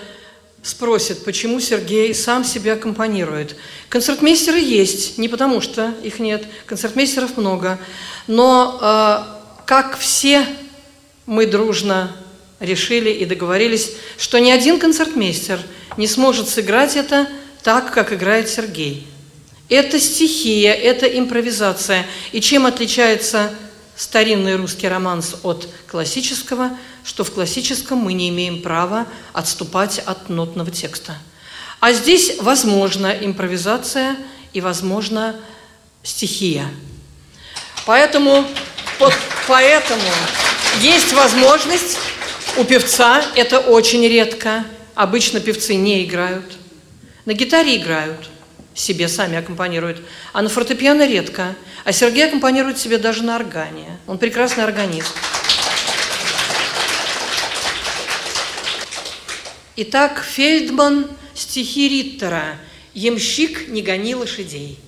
спросит, 0.61 1.23
почему 1.23 1.59
Сергей 1.59 2.13
сам 2.13 2.43
себя 2.43 2.73
аккомпанирует. 2.73 3.55
Концертмейстеры 3.89 4.59
есть, 4.59 5.17
не 5.17 5.29
потому 5.29 5.61
что 5.61 5.93
их 6.03 6.19
нет, 6.19 6.45
концертмейстеров 6.65 7.37
много. 7.37 7.79
Но 8.27 8.77
э, 8.81 9.63
как 9.65 9.97
все 9.97 10.45
мы 11.25 11.45
дружно 11.45 12.15
решили 12.59 13.09
и 13.09 13.25
договорились, 13.25 13.93
что 14.17 14.39
ни 14.39 14.51
один 14.51 14.79
концертмейстер 14.79 15.59
не 15.97 16.07
сможет 16.07 16.49
сыграть 16.49 16.95
это 16.95 17.27
так, 17.63 17.93
как 17.93 18.13
играет 18.13 18.49
Сергей. 18.49 19.07
Это 19.69 19.99
стихия, 19.99 20.73
это 20.73 21.05
импровизация. 21.05 22.05
И 22.31 22.41
чем 22.41 22.65
отличается 22.65 23.51
старинный 23.97 24.55
русский 24.55 24.87
романс 24.87 25.35
от 25.43 25.67
классического, 25.87 26.77
что 27.03 27.23
в 27.23 27.31
классическом 27.31 27.97
мы 27.97 28.13
не 28.13 28.29
имеем 28.29 28.61
права 28.61 29.07
отступать 29.33 29.99
от 29.99 30.29
нотного 30.29 30.71
текста. 30.71 31.17
А 31.79 31.91
здесь 31.91 32.37
возможна 32.39 33.07
импровизация 33.07 34.15
и 34.53 34.61
возможна 34.61 35.35
стихия. 36.03 36.67
Поэтому, 37.85 38.45
вот 38.99 39.13
поэтому 39.47 40.01
есть 40.81 41.13
возможность 41.13 41.97
у 42.57 42.63
певца, 42.63 43.23
это 43.35 43.59
очень 43.59 44.07
редко, 44.07 44.65
обычно 44.95 45.39
певцы 45.39 45.75
не 45.75 46.03
играют, 46.03 46.45
на 47.25 47.33
гитаре 47.33 47.77
играют, 47.77 48.29
себе 48.77 49.07
сами 49.07 49.37
аккомпанируют, 49.37 50.01
а 50.33 50.41
на 50.41 50.49
фортепиано 50.49 51.07
редко. 51.07 51.55
А 51.83 51.91
Сергей 51.91 52.27
аккомпанирует 52.27 52.77
себе 52.77 52.97
даже 52.97 53.23
на 53.23 53.35
органе. 53.35 53.97
Он 54.07 54.17
прекрасный 54.17 54.63
органист. 54.63 55.13
Итак, 59.75 60.23
Фельдман, 60.23 61.07
стихи 61.33 61.87
Риттера 61.87 62.57
«Ямщик, 62.93 63.67
не 63.67 63.83
гони 63.83 64.15
лошадей». 64.15 64.79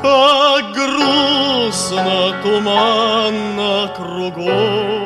Как 0.00 0.72
грустно, 0.72 2.40
туманно 2.42 3.92
кругом, 3.94 5.05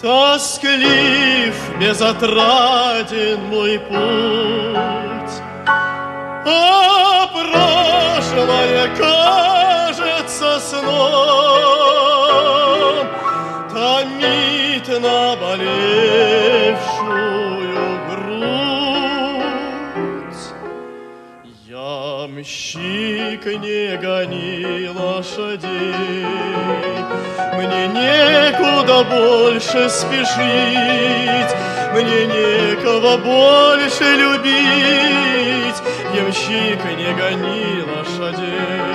Тосклив, 0.00 1.54
безотраден 1.80 3.40
мой 3.50 3.78
путь, 3.80 5.42
А 6.46 7.26
прошлое 7.32 8.88
кажется 8.96 10.60
сном, 10.60 10.88
Томит 13.72 14.88
наболевшую 14.88 16.27
Ямщик, 22.38 23.44
не 23.46 23.96
гони 23.96 24.88
лошадей, 24.94 26.24
мне 27.56 27.88
некуда 27.88 29.02
больше 29.02 29.90
спешить, 29.90 31.52
Мне 31.92 32.26
некого 32.26 33.16
больше 33.16 34.04
любить, 34.14 35.82
Ямщик, 36.14 36.84
не 36.96 37.12
гони 37.12 37.82
лошадей. 37.82 38.88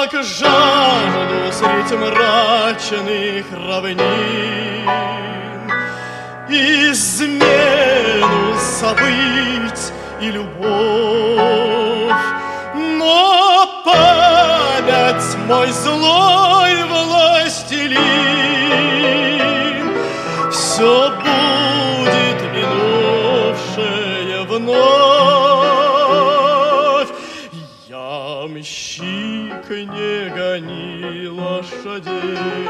Как 0.00 0.24
жажду 0.24 1.52
средь 1.52 1.92
мрачных 1.92 3.44
равнин 3.52 4.88
измену 6.48 7.44
забыть 8.80 9.92
и 10.22 10.30
любовь. 10.30 11.42
Но 12.74 13.82
память 13.84 15.36
мой 15.46 15.70
злой 15.70 16.82
властелин 16.84 17.39
не 29.70 30.28
гони 30.30 31.28
лошадей, 31.28 32.68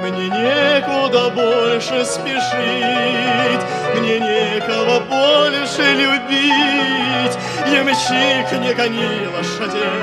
мне 0.00 0.28
некуда 0.28 1.28
больше 1.30 2.04
спешить, 2.04 3.62
Мне 3.94 4.18
некого 4.18 5.00
больше 5.00 5.82
любить, 5.92 7.38
Ямщик, 7.66 8.50
не 8.60 8.72
гони 8.72 9.28
лошадей. 9.36 10.02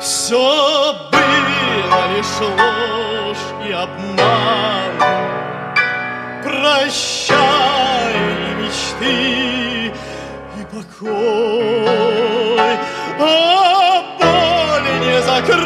Все 0.00 0.94
было 1.12 2.16
лишь 2.16 2.40
ложь 2.40 3.68
и 3.68 3.72
обман, 3.72 4.90
Прощай 6.42 7.19
покой, 11.00 12.78
а 13.18 14.02
боль 14.18 14.90
не 15.00 15.16
закрывшихся 15.22 15.60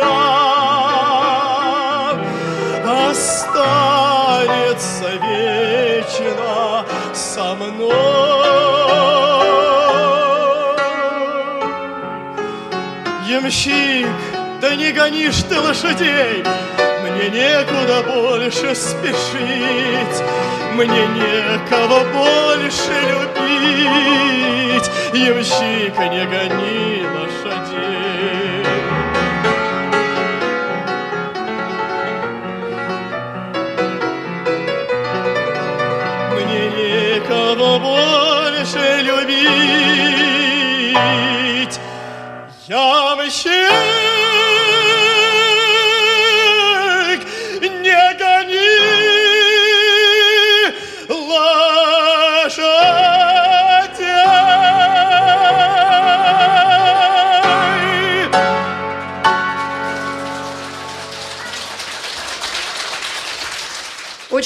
ран 0.00 0.96
останется 3.08 3.98
вечно 5.22 6.84
со 7.12 7.54
мной. 7.54 7.94
Ямщик, 13.28 14.08
да 14.60 14.74
не 14.76 14.92
гонишь 14.92 15.42
ты 15.48 15.60
лошадей, 15.60 16.44
мне 17.16 17.30
некуда 17.30 18.02
больше 18.02 18.74
спешить, 18.74 20.22
Мне 20.74 21.06
некого 21.06 22.04
больше 22.12 22.92
любить, 23.08 24.90
Ямщик, 25.14 25.98
не 25.98 26.26
гони 26.26 27.06
лошадей. 27.14 28.64
Мне 36.34 36.64
некого 36.70 37.70
больше 37.78 38.84
любить, 39.02 39.36
Ямщик, 42.68 43.85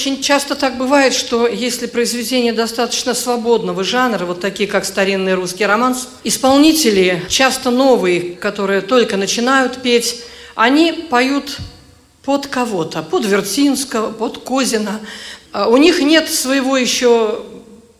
Очень 0.01 0.23
часто 0.23 0.55
так 0.55 0.79
бывает, 0.79 1.13
что 1.13 1.47
если 1.47 1.85
произведение 1.85 2.55
достаточно 2.55 3.13
свободного 3.13 3.85
жанра, 3.85 4.25
вот 4.25 4.41
такие 4.41 4.67
как 4.67 4.87
старинный 4.87 5.35
русский 5.35 5.67
романс, 5.67 6.09
исполнители, 6.25 7.23
часто 7.29 7.71
новые, 7.71 8.35
которые 8.37 8.81
только 8.81 9.19
начинают 9.19 9.83
петь, 9.83 10.23
они 10.55 11.07
поют 11.11 11.59
под 12.23 12.47
кого-то, 12.47 13.03
под 13.03 13.27
Вертинского, 13.27 14.11
под 14.11 14.39
Козина. 14.39 15.01
А 15.53 15.69
У 15.69 15.77
них 15.77 16.01
нет 16.01 16.31
своего 16.31 16.79
еще 16.79 17.43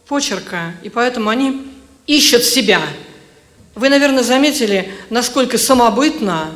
почерка, 0.09 0.73
и 0.83 0.89
поэтому 0.89 1.29
они 1.29 1.67
ищут 2.07 2.45
себя. 2.45 2.81
Вы, 3.75 3.91
наверное, 3.91 4.23
заметили, 4.23 4.91
насколько 5.11 5.59
самобытно 5.59 6.51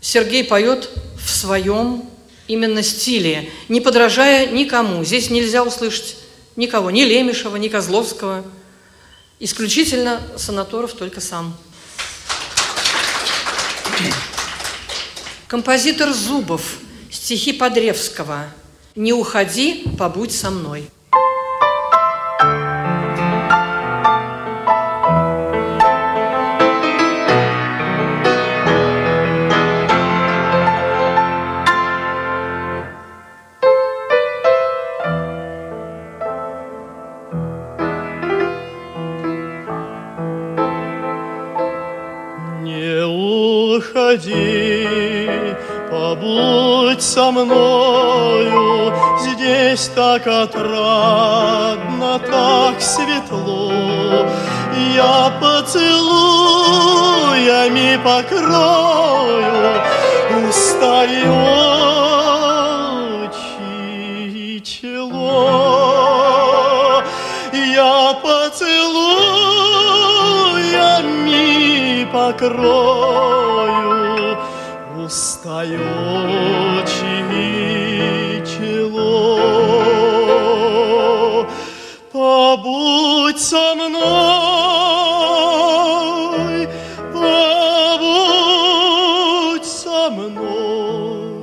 Сергей 0.00 0.44
поет 0.44 0.88
в 1.20 1.28
своем 1.28 2.04
именно 2.48 2.82
стиле, 2.82 3.50
не 3.68 3.80
подражая 3.80 4.48
никому. 4.48 5.04
Здесь 5.04 5.30
нельзя 5.30 5.62
услышать 5.62 6.16
никого, 6.56 6.90
ни 6.90 7.02
Лемешева, 7.02 7.56
ни 7.56 7.68
Козловского. 7.68 8.44
Исключительно 9.38 10.20
Санаторов 10.36 10.94
только 10.94 11.20
сам. 11.20 11.56
Композитор 15.46 16.12
Зубов, 16.12 16.78
стихи 17.10 17.52
Подревского. 17.52 18.46
«Не 18.94 19.12
уходи, 19.12 19.84
побудь 19.96 20.32
со 20.32 20.50
мной». 20.50 20.90
Уходи, 44.08 45.56
побудь 45.90 47.02
со 47.02 47.30
мною, 47.30 48.92
Здесь 49.20 49.88
так 49.88 50.26
отрадно, 50.26 52.18
так 52.18 52.80
светло. 52.80 54.26
Я 54.94 55.32
поцелуями 55.40 55.98
покрою 58.02 59.82
уста 60.48 61.04
и 61.04 61.28
очи 61.28 61.44
и 64.34 64.60
чело. 64.60 65.82
Я 67.52 68.14
поцелуями 68.22 68.88
покрою 72.12 73.17
мое 75.58 76.86
чичело. 76.86 77.58
Побудь 82.12 83.40
со 83.40 83.74
мной, 83.74 83.98
побудь 87.12 88.08
со 89.64 90.10
мной. 90.10 91.42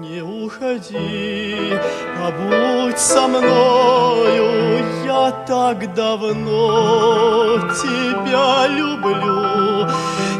Не 0.00 0.20
уходи, 0.20 1.78
побудь 2.18 2.98
со 2.98 3.26
мною, 3.26 4.84
я 5.06 5.30
так 5.46 5.94
давно 5.94 7.58
тебя 7.80 8.66
люблю. 8.68 9.51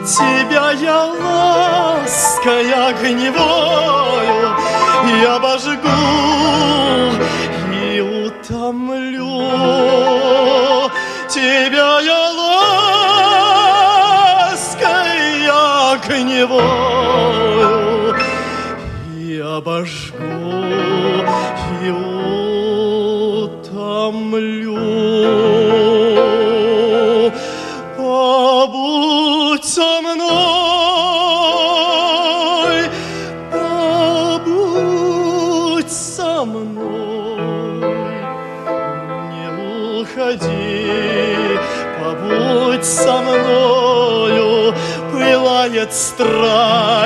Тебя 0.05 0.72
я 0.72 1.05
лаской 1.05 2.72
огневою 2.72 4.50
и 5.07 5.24
обожгу 5.24 5.88
и 7.72 8.00
утомлю. 8.00 9.50
Тебя 11.28 12.00
я 12.00 12.11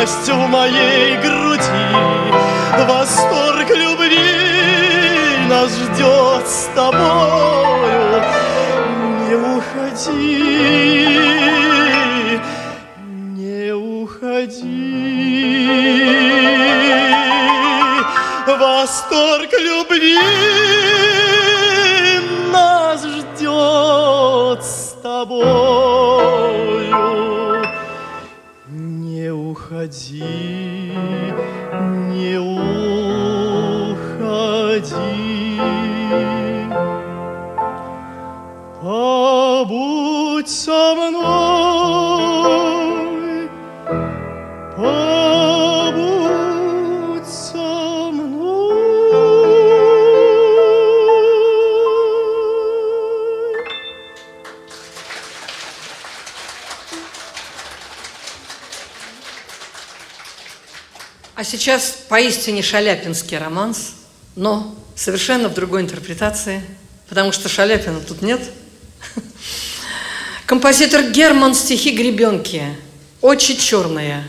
страсть 0.07 0.28
в 0.28 0.48
моей 0.48 1.16
груди, 1.16 1.62
восторг 2.88 3.68
любви 3.70 4.18
нас 5.48 5.70
ждет 5.70 6.46
с 6.46 6.68
тобою, 6.74 8.22
не 9.28 9.34
уходи, 9.34 10.44
не 13.34 13.72
уходи. 13.74 14.86
Восторг 18.46 19.52
любви 19.52 20.55
сейчас 61.47 61.97
поистине 62.09 62.62
шаляпинский 62.62 63.38
романс, 63.38 63.92
но 64.34 64.74
совершенно 64.94 65.49
в 65.49 65.55
другой 65.55 65.82
интерпретации, 65.82 66.62
потому 67.09 67.32
что 67.32 67.49
Шаляпина 67.49 68.01
тут 68.01 68.22
нет. 68.22 68.40
Композитор 70.47 71.11
Герман 71.11 71.55
стихи 71.55 71.90
«Гребенки». 71.90 72.62
Очи 73.20 73.57
черные. 73.57 74.24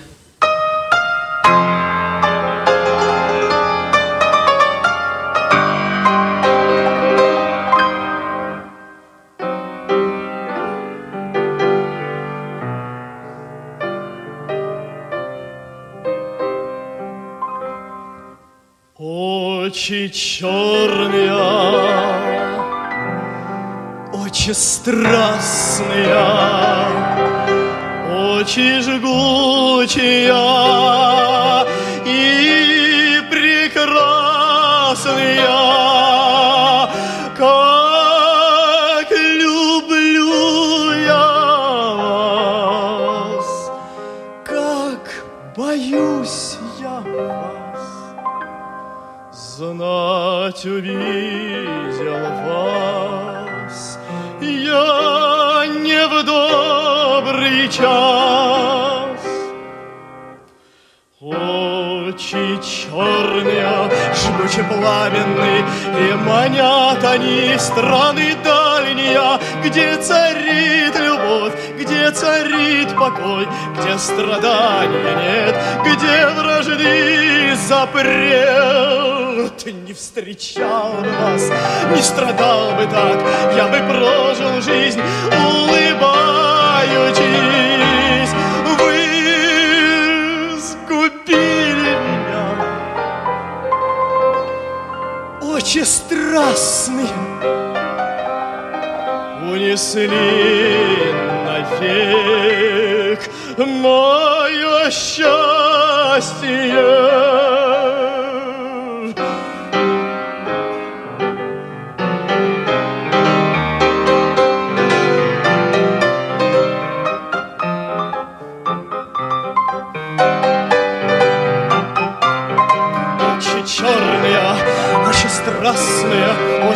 Очи 20.07 20.39
черные, 20.39 21.35
очи 24.13 24.51
страстные, 24.53 26.15
очи 28.39 28.79
жгучие 28.79 30.46
жгуче 64.57 64.63
пламенны, 64.63 65.65
И 65.99 66.13
манят 66.13 67.03
они 67.03 67.57
страны 67.57 68.35
дальние, 68.43 69.39
Где 69.63 69.97
царит 69.97 70.99
любовь, 70.99 71.53
где 71.79 72.11
царит 72.11 72.89
покой, 72.97 73.47
Где 73.79 73.97
страдания 73.97 75.15
нет, 75.15 75.55
где 75.83 76.27
вражды 76.35 77.55
запрет. 77.67 79.07
Не 79.87 79.93
встречал 79.93 80.93
вас, 81.01 81.51
не 81.93 82.01
страдал 82.01 82.71
бы 82.71 82.85
так, 82.85 83.19
Я 83.55 83.67
бы 83.67 83.77
прожил 83.91 84.61
жизнь, 84.61 85.01
улыбаючись. 85.31 87.26
Очи 95.67 95.83
страстные 95.83 97.09
унесли 99.51 100.07
навек 101.45 103.19
мое 103.57 104.89
счастье. 104.89 105.47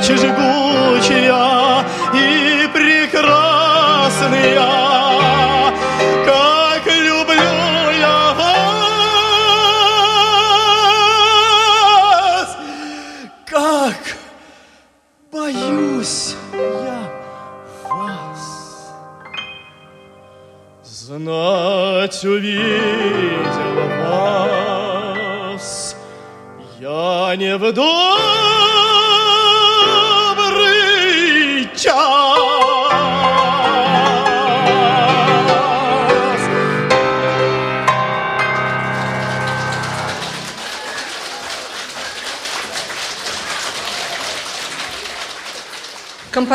Страстные, 0.02 0.90
очи 0.98 1.21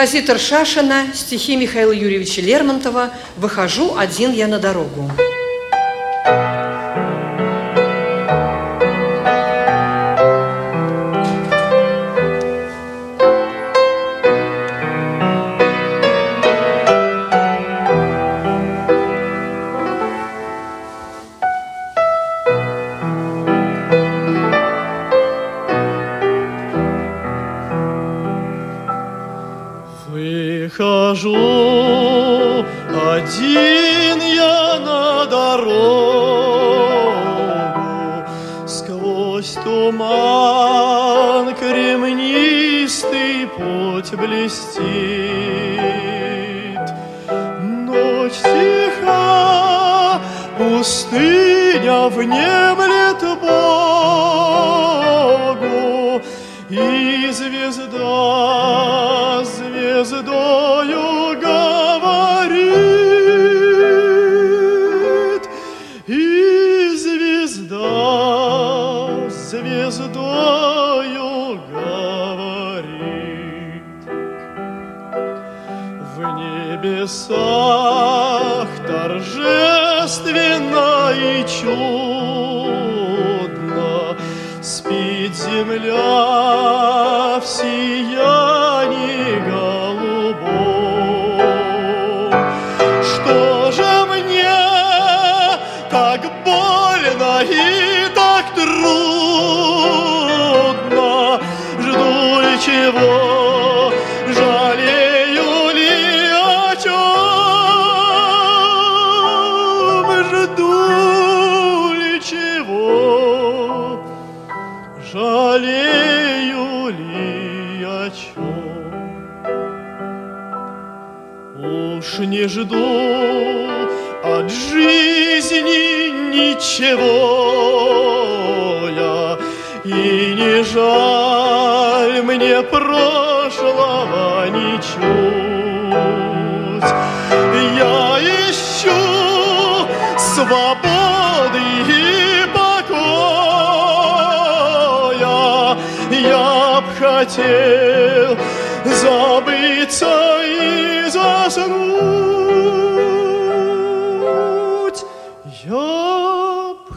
Композитор 0.07 0.39
Шашина, 0.39 1.07
стихи 1.15 1.57
Михаила 1.57 1.91
Юрьевича 1.91 2.41
Лермонтова 2.41 3.11
«Выхожу 3.37 3.97
один 3.99 4.33
я 4.33 4.47
на 4.47 4.61
дорогу». 4.61 5.11
Путь 44.07 44.19
блестит. 44.19 44.85
Ночь 47.63 48.41
тиха, 48.43 50.21
пустыня 50.59 52.09
внемлет 52.09 52.56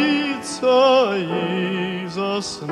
и 1.16 2.08
заснуть. 2.08 2.72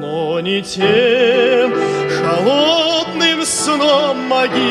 Но 0.00 0.40
не 0.40 0.62
тем 0.62 1.72
холодным 2.20 3.44
сном 3.44 4.28
могилы 4.28 4.66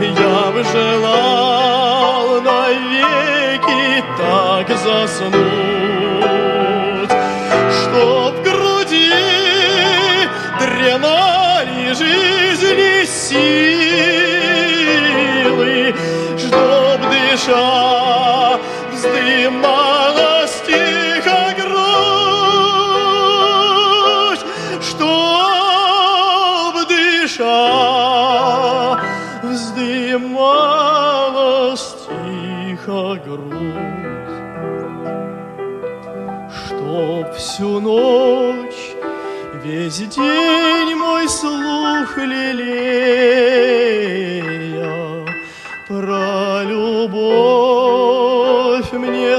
я 0.00 0.50
бы 0.52 0.62
желал 0.64 2.40
навеки 2.42 4.04
так 4.18 4.68
заснуть, 4.68 5.34
чтоб 7.82 8.34
в 8.34 8.42
груди 8.42 9.12
дремали 10.60 11.92
жизни 11.94 13.04
силы, 13.04 13.69
дыша 17.50 18.58
вздымалась 18.92 20.62
тихо 20.66 21.54
грудь, 21.58 22.04
чтоб 24.80 26.74
дыша 26.88 27.66
вздымалась 29.42 30.76
тихо 32.06 33.02
грудь, 33.26 34.34
чтоб 36.66 37.24
всю 37.34 37.80
ночь 37.80 38.94
Весь 39.62 39.98
день 39.98 40.94
мой 40.96 41.28
слух 41.28 42.16
лелея 42.16 43.49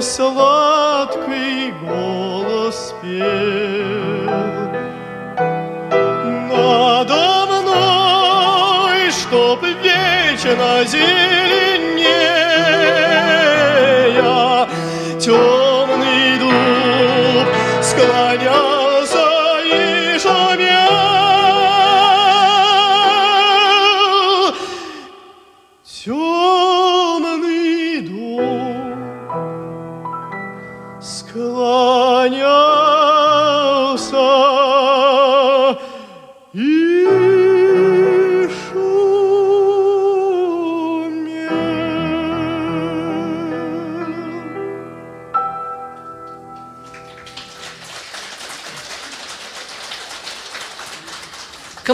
любовь 0.01 0.17
мне 0.17 0.70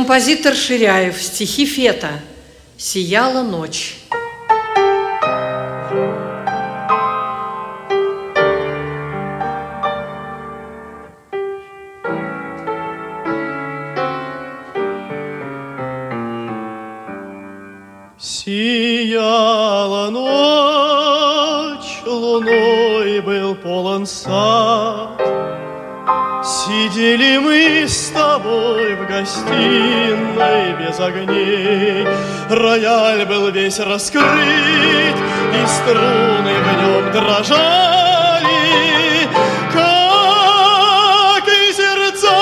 Композитор 0.08 0.56
Ширяев, 0.56 1.22
стихи 1.22 1.66
Фета 1.66 2.22
«Сияла 2.78 3.44
ночь». 3.44 3.98
Сияла 18.18 20.10
ночь 20.10 22.02
луной 22.06 23.20
был 23.20 23.56
полон 23.56 24.06
сад. 24.06 25.20
Сидели 26.46 27.40
мы 27.40 27.86
с 27.90 28.07
тобой 28.38 28.96
в 28.96 29.08
гостиной 29.08 30.74
без 30.80 31.00
огней. 31.00 32.08
Рояль 32.50 33.26
был 33.26 33.50
весь 33.50 33.80
раскрыт, 33.80 34.26
и 34.26 35.66
струны 35.66 36.54
в 36.54 36.68
нем 36.82 37.12
дрожали, 37.12 38.58
как 39.74 41.48
и 41.48 41.74
сердца 41.74 42.38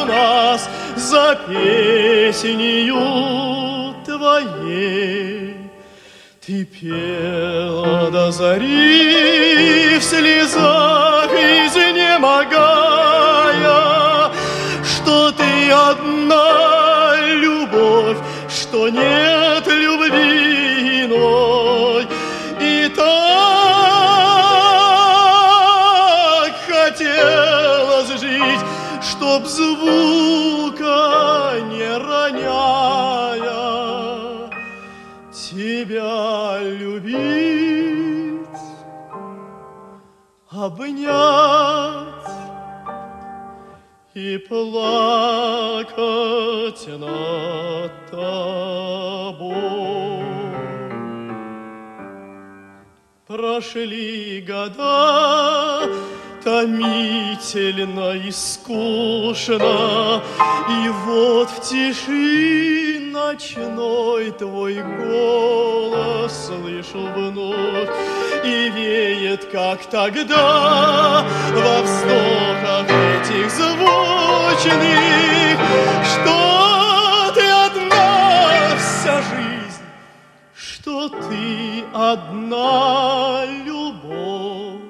у 0.00 0.06
нас 0.06 0.70
за 0.96 1.38
песнью 1.48 3.02
твоей. 4.06 5.56
Ты 6.46 6.64
пела 6.64 8.10
до 8.10 8.32
зари 8.32 9.98
в 9.98 10.02
слезах, 10.02 11.30
изнемогая, 11.30 12.71
одна 15.72 17.16
любовь, 17.16 18.18
что 18.48 18.88
нет 18.88 19.66
любви 19.66 21.04
иной. 21.04 22.06
И 22.60 22.88
так 22.94 23.02
хотелось 26.68 28.20
жить, 28.20 28.60
чтоб 29.00 29.46
звука 29.46 31.56
не 31.70 31.98
роняя 31.98 33.02
тебя 35.32 36.58
любить, 36.62 38.38
обнять 40.50 42.01
и 44.14 44.36
плакать 44.36 45.96
над 46.86 48.10
тобой. 48.10 49.62
Прошли 53.26 54.44
года, 54.46 55.88
томительно 56.44 58.12
и 58.12 58.30
скучно, 58.30 60.22
И 60.68 60.88
вот 61.06 61.48
в 61.48 61.60
тиши 61.62 63.00
ночной 63.10 64.30
твой 64.32 64.82
голос 64.82 66.48
слышу 66.48 67.08
вновь, 67.16 67.88
И 68.44 68.68
веет, 68.68 69.46
как 69.46 69.86
тогда, 69.86 71.24
во 71.54 71.82
вздохах 71.82 73.11
этих 73.22 73.50
звучных, 73.50 74.78
Что 76.04 77.32
ты 77.34 77.48
одна 77.48 78.76
вся 78.76 79.22
жизнь, 79.22 79.84
что 80.54 81.08
ты 81.08 81.84
одна 81.94 83.44
любовь, 83.64 84.80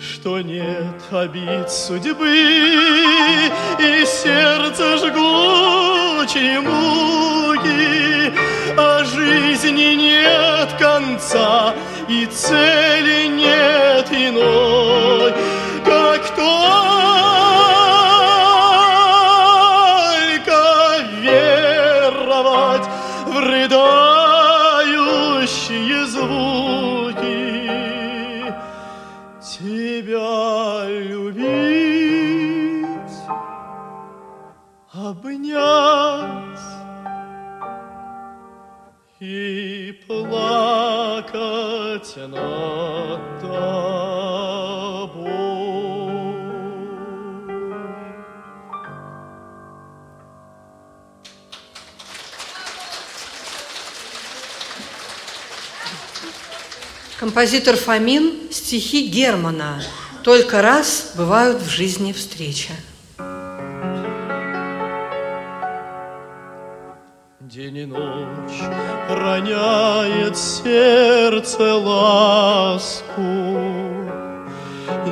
что 0.00 0.40
нет 0.40 1.02
обид 1.10 1.70
судьбы 1.70 2.36
и 3.78 4.06
сердце 4.06 4.96
жгучей 4.98 6.58
муки, 6.60 8.32
а 8.78 9.04
жизни 9.04 9.94
нет 9.94 10.70
конца 10.78 11.74
и 12.08 12.26
цели 12.26 13.26
нет 13.26 13.75
плакать 42.16 42.28
над 42.28 43.40
тобой. 43.40 43.56
Композитор 57.18 57.76
Фомин, 57.76 58.50
стихи 58.50 59.08
Германа. 59.08 59.82
Только 60.22 60.62
раз 60.62 61.12
бывают 61.16 61.62
в 61.62 61.68
жизни 61.68 62.12
встреча. 62.12 62.72
День 67.66 67.78
и 67.78 67.86
ночь 67.86 68.62
роняет 69.10 70.38
сердце 70.38 71.74
ласку, 71.74 73.22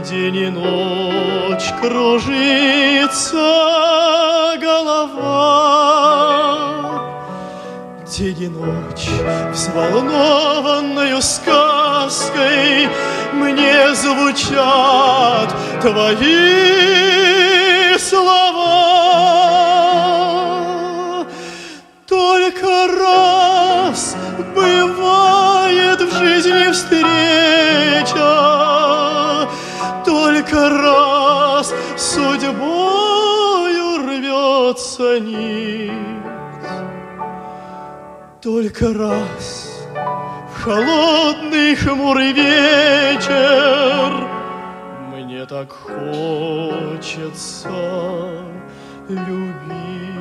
День 0.09 0.37
и 0.37 0.51
ночь 0.51 1.73
кружится 1.81 3.39
голова. 4.61 5.33
День 8.07 8.43
и 8.45 8.49
ночь, 8.49 9.09
взволнованную 9.53 11.21
сказкой, 11.23 12.89
Мне 13.33 13.93
звучат 13.97 15.53
твои 15.83 16.39
слова. 17.99 19.04
Встреча, 26.85 28.29
Только 30.05 30.69
раз 30.69 31.75
судьбою 31.97 33.87
рвется 34.07 35.21
нить. 35.21 35.93
Только 38.43 38.93
раз 38.93 39.71
в 40.55 40.63
холодный 40.63 41.75
хмурый 41.75 42.33
вечер 42.33 44.29
Мне 45.15 45.47
так 45.47 45.73
хочется 45.73 47.69
любить. 49.09 50.14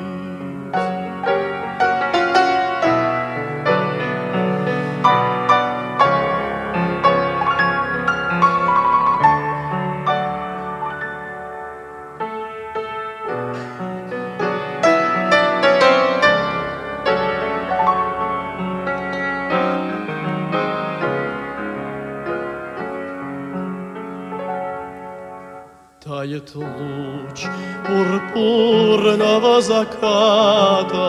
Тает 26.34 26.50
луч 26.56 27.40
пурпурного 27.86 29.60
заката, 29.62 31.00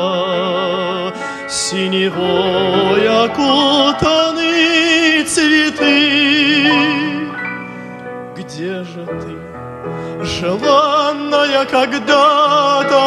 Синевой 1.49 3.07
окутаны 3.23 4.53
цветы. 5.23 6.69
Где 8.37 8.83
же 8.83 9.05
ты, 9.23 9.35
желанная 10.23 11.65
когда-то? 11.65 13.03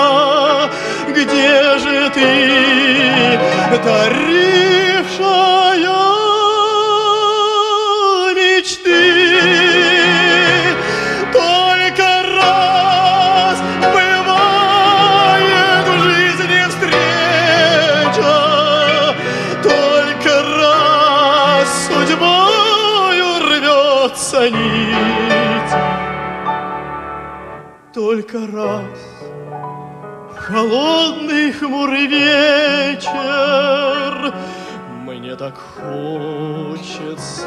Где 1.11 1.79
же 1.79 2.11
ты, 2.11 3.39
дарившая 3.85 5.29
Только 28.31 28.53
раз 28.57 28.85
в 30.33 30.37
холодный 30.37 31.53
хмурый 31.53 32.07
вечер. 32.07 33.14
Мне 35.05 35.35
так 35.37 35.57
хочется 35.57 37.47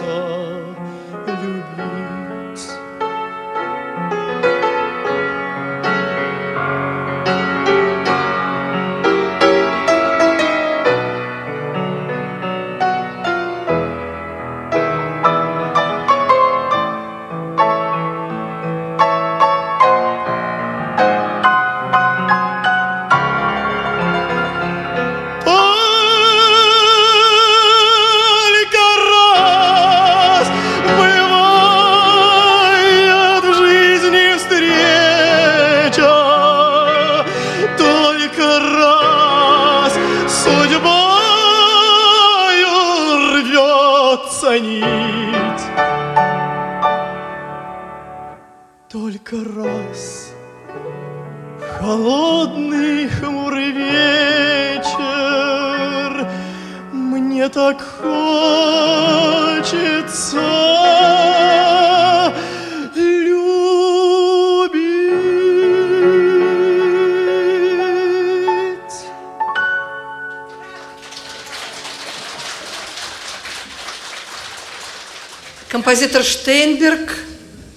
Композитор 75.92 76.24
Штейнберг, 76.24 77.18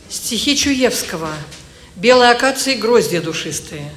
стихи 0.09 0.57
Чуевского, 0.57 1.31
«Белые 1.97 2.31
акации, 2.31 2.75
гроздья 2.77 3.21
душистые». 3.21 3.91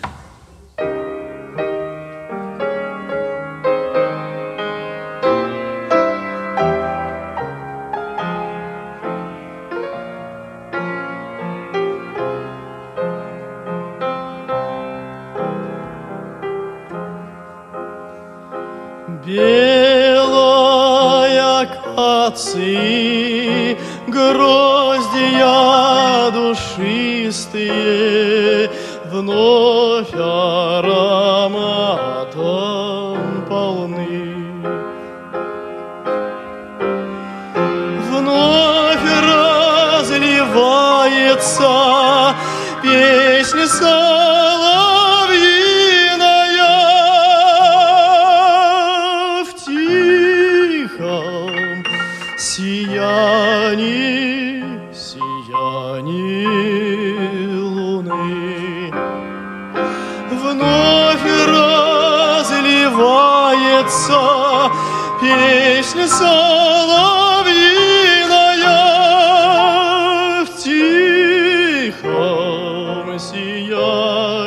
Вновь 60.30 61.24
разливается 61.48 62.70
песня 65.22 66.08
соловьиная 66.08 67.26
в 70.44 70.48
тихом 70.62 72.08
сиянии, 73.18 74.38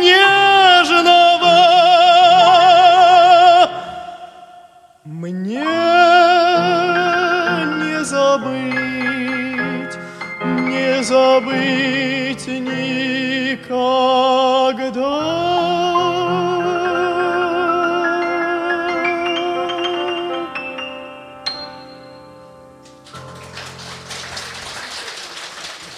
нежного 0.00 1.58
мне 5.04 5.64
не 7.80 8.04
забыть. 8.04 9.94
забыть 11.02 12.46
никогда. 12.46 14.41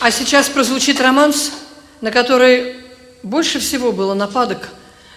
А 0.04 0.10
сейчас 0.10 0.50
прозвучит 0.50 1.00
романс, 1.00 1.50
на 2.02 2.10
который 2.10 2.74
больше 3.22 3.58
всего 3.58 3.90
было 3.90 4.12
нападок 4.12 4.68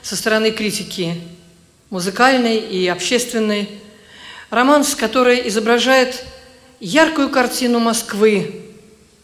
со 0.01 0.15
стороны 0.15 0.51
критики 0.51 1.15
музыкальной 1.89 2.55
и 2.55 2.87
общественной. 2.87 3.67
Романс, 4.49 4.95
который 4.95 5.45
изображает 5.49 6.23
яркую 6.79 7.27
картину 7.27 7.79
Москвы 7.79 8.61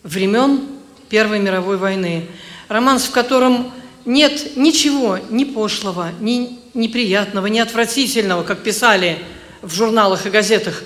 времен 0.04 0.68
Первой 1.08 1.40
мировой 1.40 1.78
войны. 1.78 2.28
Романс, 2.68 3.06
в 3.06 3.12
котором 3.12 3.72
нет 4.04 4.58
ничего 4.58 5.18
ни 5.30 5.46
пошлого, 5.46 6.10
ни 6.20 6.60
неприятного, 6.74 7.48
ни 7.48 7.60
отвратительного, 7.60 8.44
как 8.44 8.64
писали 8.64 9.18
в 9.62 9.74
журналах 9.74 10.26
и 10.26 10.30
газетах. 10.30 10.84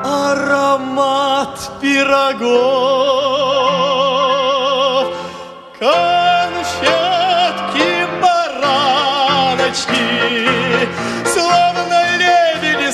аромат 0.03 1.59
пирогов, 1.81 3.54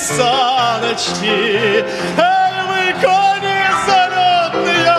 саночки. 0.01 1.85
Эй, 2.17 2.55
вы, 2.67 2.93
кони 3.01 3.59
залетные, 3.87 4.97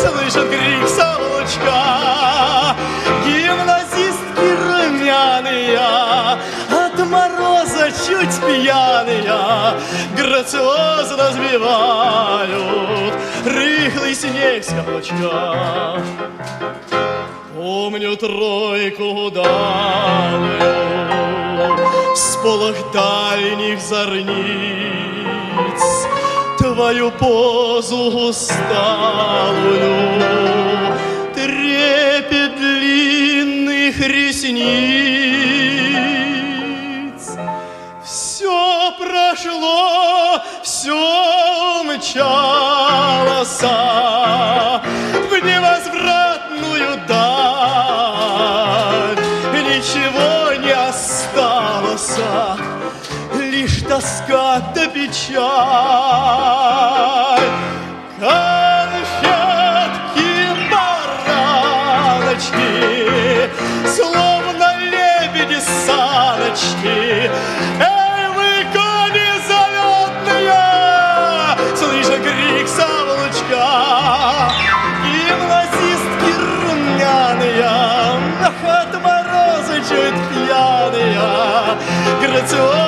слышен 0.00 0.48
крик 0.48 0.88
совлучка, 0.88 2.76
гимназистки 3.24 4.48
румяные, 4.62 5.78
от 6.70 6.98
мороза 7.06 7.90
чуть 8.06 8.36
пьяные, 8.40 9.34
грациозно 10.16 11.32
сбивают 11.32 13.14
рыхлый 13.44 14.14
снег 14.14 14.64
с 14.64 14.68
каблучка. 14.68 16.00
Помню 17.54 18.16
тройку 18.16 19.30
В 21.70 21.93
сполох 22.16 22.76
дальних 22.92 23.80
зорниц. 23.80 24.24
Твою 26.58 27.10
позу 27.10 28.28
усталую 28.28 29.84
Трепет 31.34 32.56
длинных 32.56 34.00
ресниц. 34.00 34.64
Все 38.04 38.92
прошло, 38.98 40.40
все 40.62 40.94
умчалось 41.80 43.60
В 43.60 45.32
невозвратную 45.44 46.98
даль 47.08 47.33
да 54.34 54.86
печаль 54.92 55.38
Конфетки, 58.18 59.12
бараночки 60.72 62.66
Словно 63.94 64.66
лебеди 64.80 65.60
саночки. 65.86 67.30
Эй, 67.78 68.22
вы, 68.34 68.50
кони 68.72 69.30
залетные 69.46 70.64
Слышно 71.76 72.16
крик 72.18 72.66
совлучка 72.66 73.66
Гимназистки 75.04 76.32
румяные 76.64 77.70
Ах, 78.42 78.60
от 78.64 78.92
мороза 79.00 79.76
чуть 79.88 80.20
пьяные. 80.28 81.22
Грациозно 82.20 82.83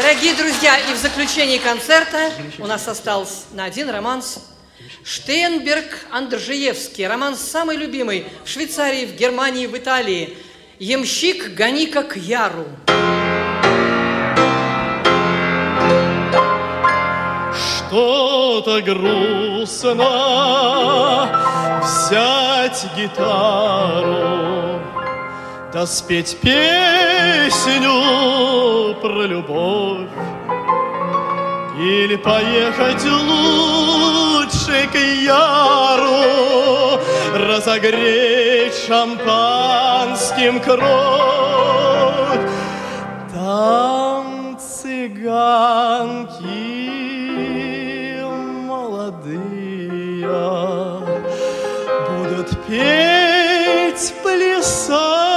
Дорогие 0.00 0.34
друзья, 0.34 0.78
и 0.78 0.94
в 0.94 0.96
заключении 0.96 1.58
концерта 1.58 2.30
у 2.60 2.66
нас 2.66 2.86
остался 2.86 3.46
на 3.52 3.64
один 3.64 3.90
романс 3.90 4.38
Штейнберг 5.02 6.06
Андржиевский. 6.12 7.04
Романс 7.04 7.40
самый 7.40 7.76
любимый 7.76 8.24
в 8.44 8.48
Швейцарии, 8.48 9.06
в 9.06 9.16
Германии, 9.16 9.66
в 9.66 9.76
Италии. 9.76 10.38
Ямщик 10.78 11.52
Ганика 11.52 12.04
к 12.04 12.16
Яру. 12.16 12.66
Что-то 17.88 18.80
грустно 18.82 19.98
взять 21.82 22.86
гитару, 22.96 24.77
да 25.78 25.86
спеть 25.86 26.36
песню 26.42 27.94
про 29.00 29.26
любовь. 29.26 30.08
Или 31.78 32.16
поехать 32.16 33.04
лучше 33.04 34.88
к 34.92 34.96
Яру, 34.96 36.98
разогреть 37.32 38.74
шампанским 38.88 40.58
кровь. 40.58 40.80
Там 43.32 44.58
цыганки 44.58 46.40
молодые 48.66 50.26
будут 52.10 52.48
петь, 52.66 54.12
плясать 54.24 55.27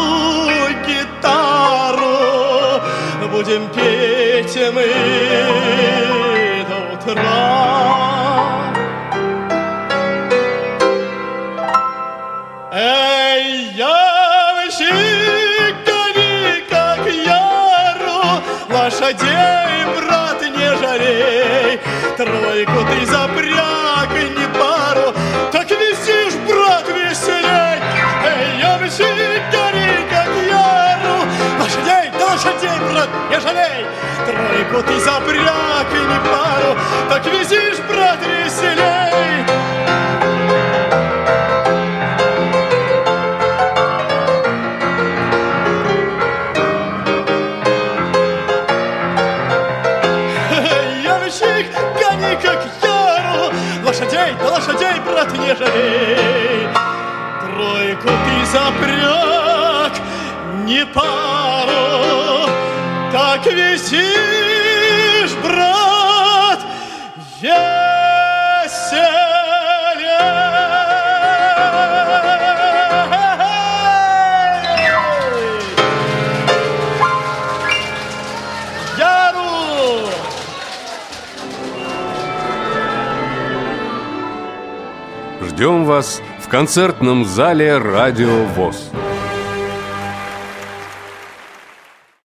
Будем 3.42 3.68
петь 3.70 4.56
мы 4.72 4.86
до 6.68 7.10
утра. 7.12 7.81
Не 33.30 33.40
жалей. 33.40 33.86
Тройку 34.26 34.82
ты 34.86 35.00
запряг 35.00 35.92
не 35.92 36.20
пару, 36.30 36.76
Так 37.08 37.24
висишь, 37.26 37.78
брат, 37.88 38.18
веселей. 38.26 39.44
Ямщик, 51.02 51.66
гони 51.98 52.36
как 52.42 52.64
яру, 52.82 53.52
лошадей, 53.84 54.36
да 54.40 54.50
лошадей, 54.50 55.00
брат, 55.06 55.32
не 55.32 55.54
жалей. 55.54 56.68
Тройку 57.40 58.08
ты 58.08 58.34
запряг, 58.52 59.92
не 60.64 60.84
пару, 60.86 62.31
так 63.32 63.46
висишь, 63.46 65.34
брат, 65.42 66.60
веселей. 67.40 67.62
Яру! 78.98 80.08
Ждем 85.40 85.84
вас 85.86 86.20
в 86.38 86.48
концертном 86.48 87.24
зале 87.24 87.78
«Радио 87.78 88.44
ВОЗ». 88.44 88.90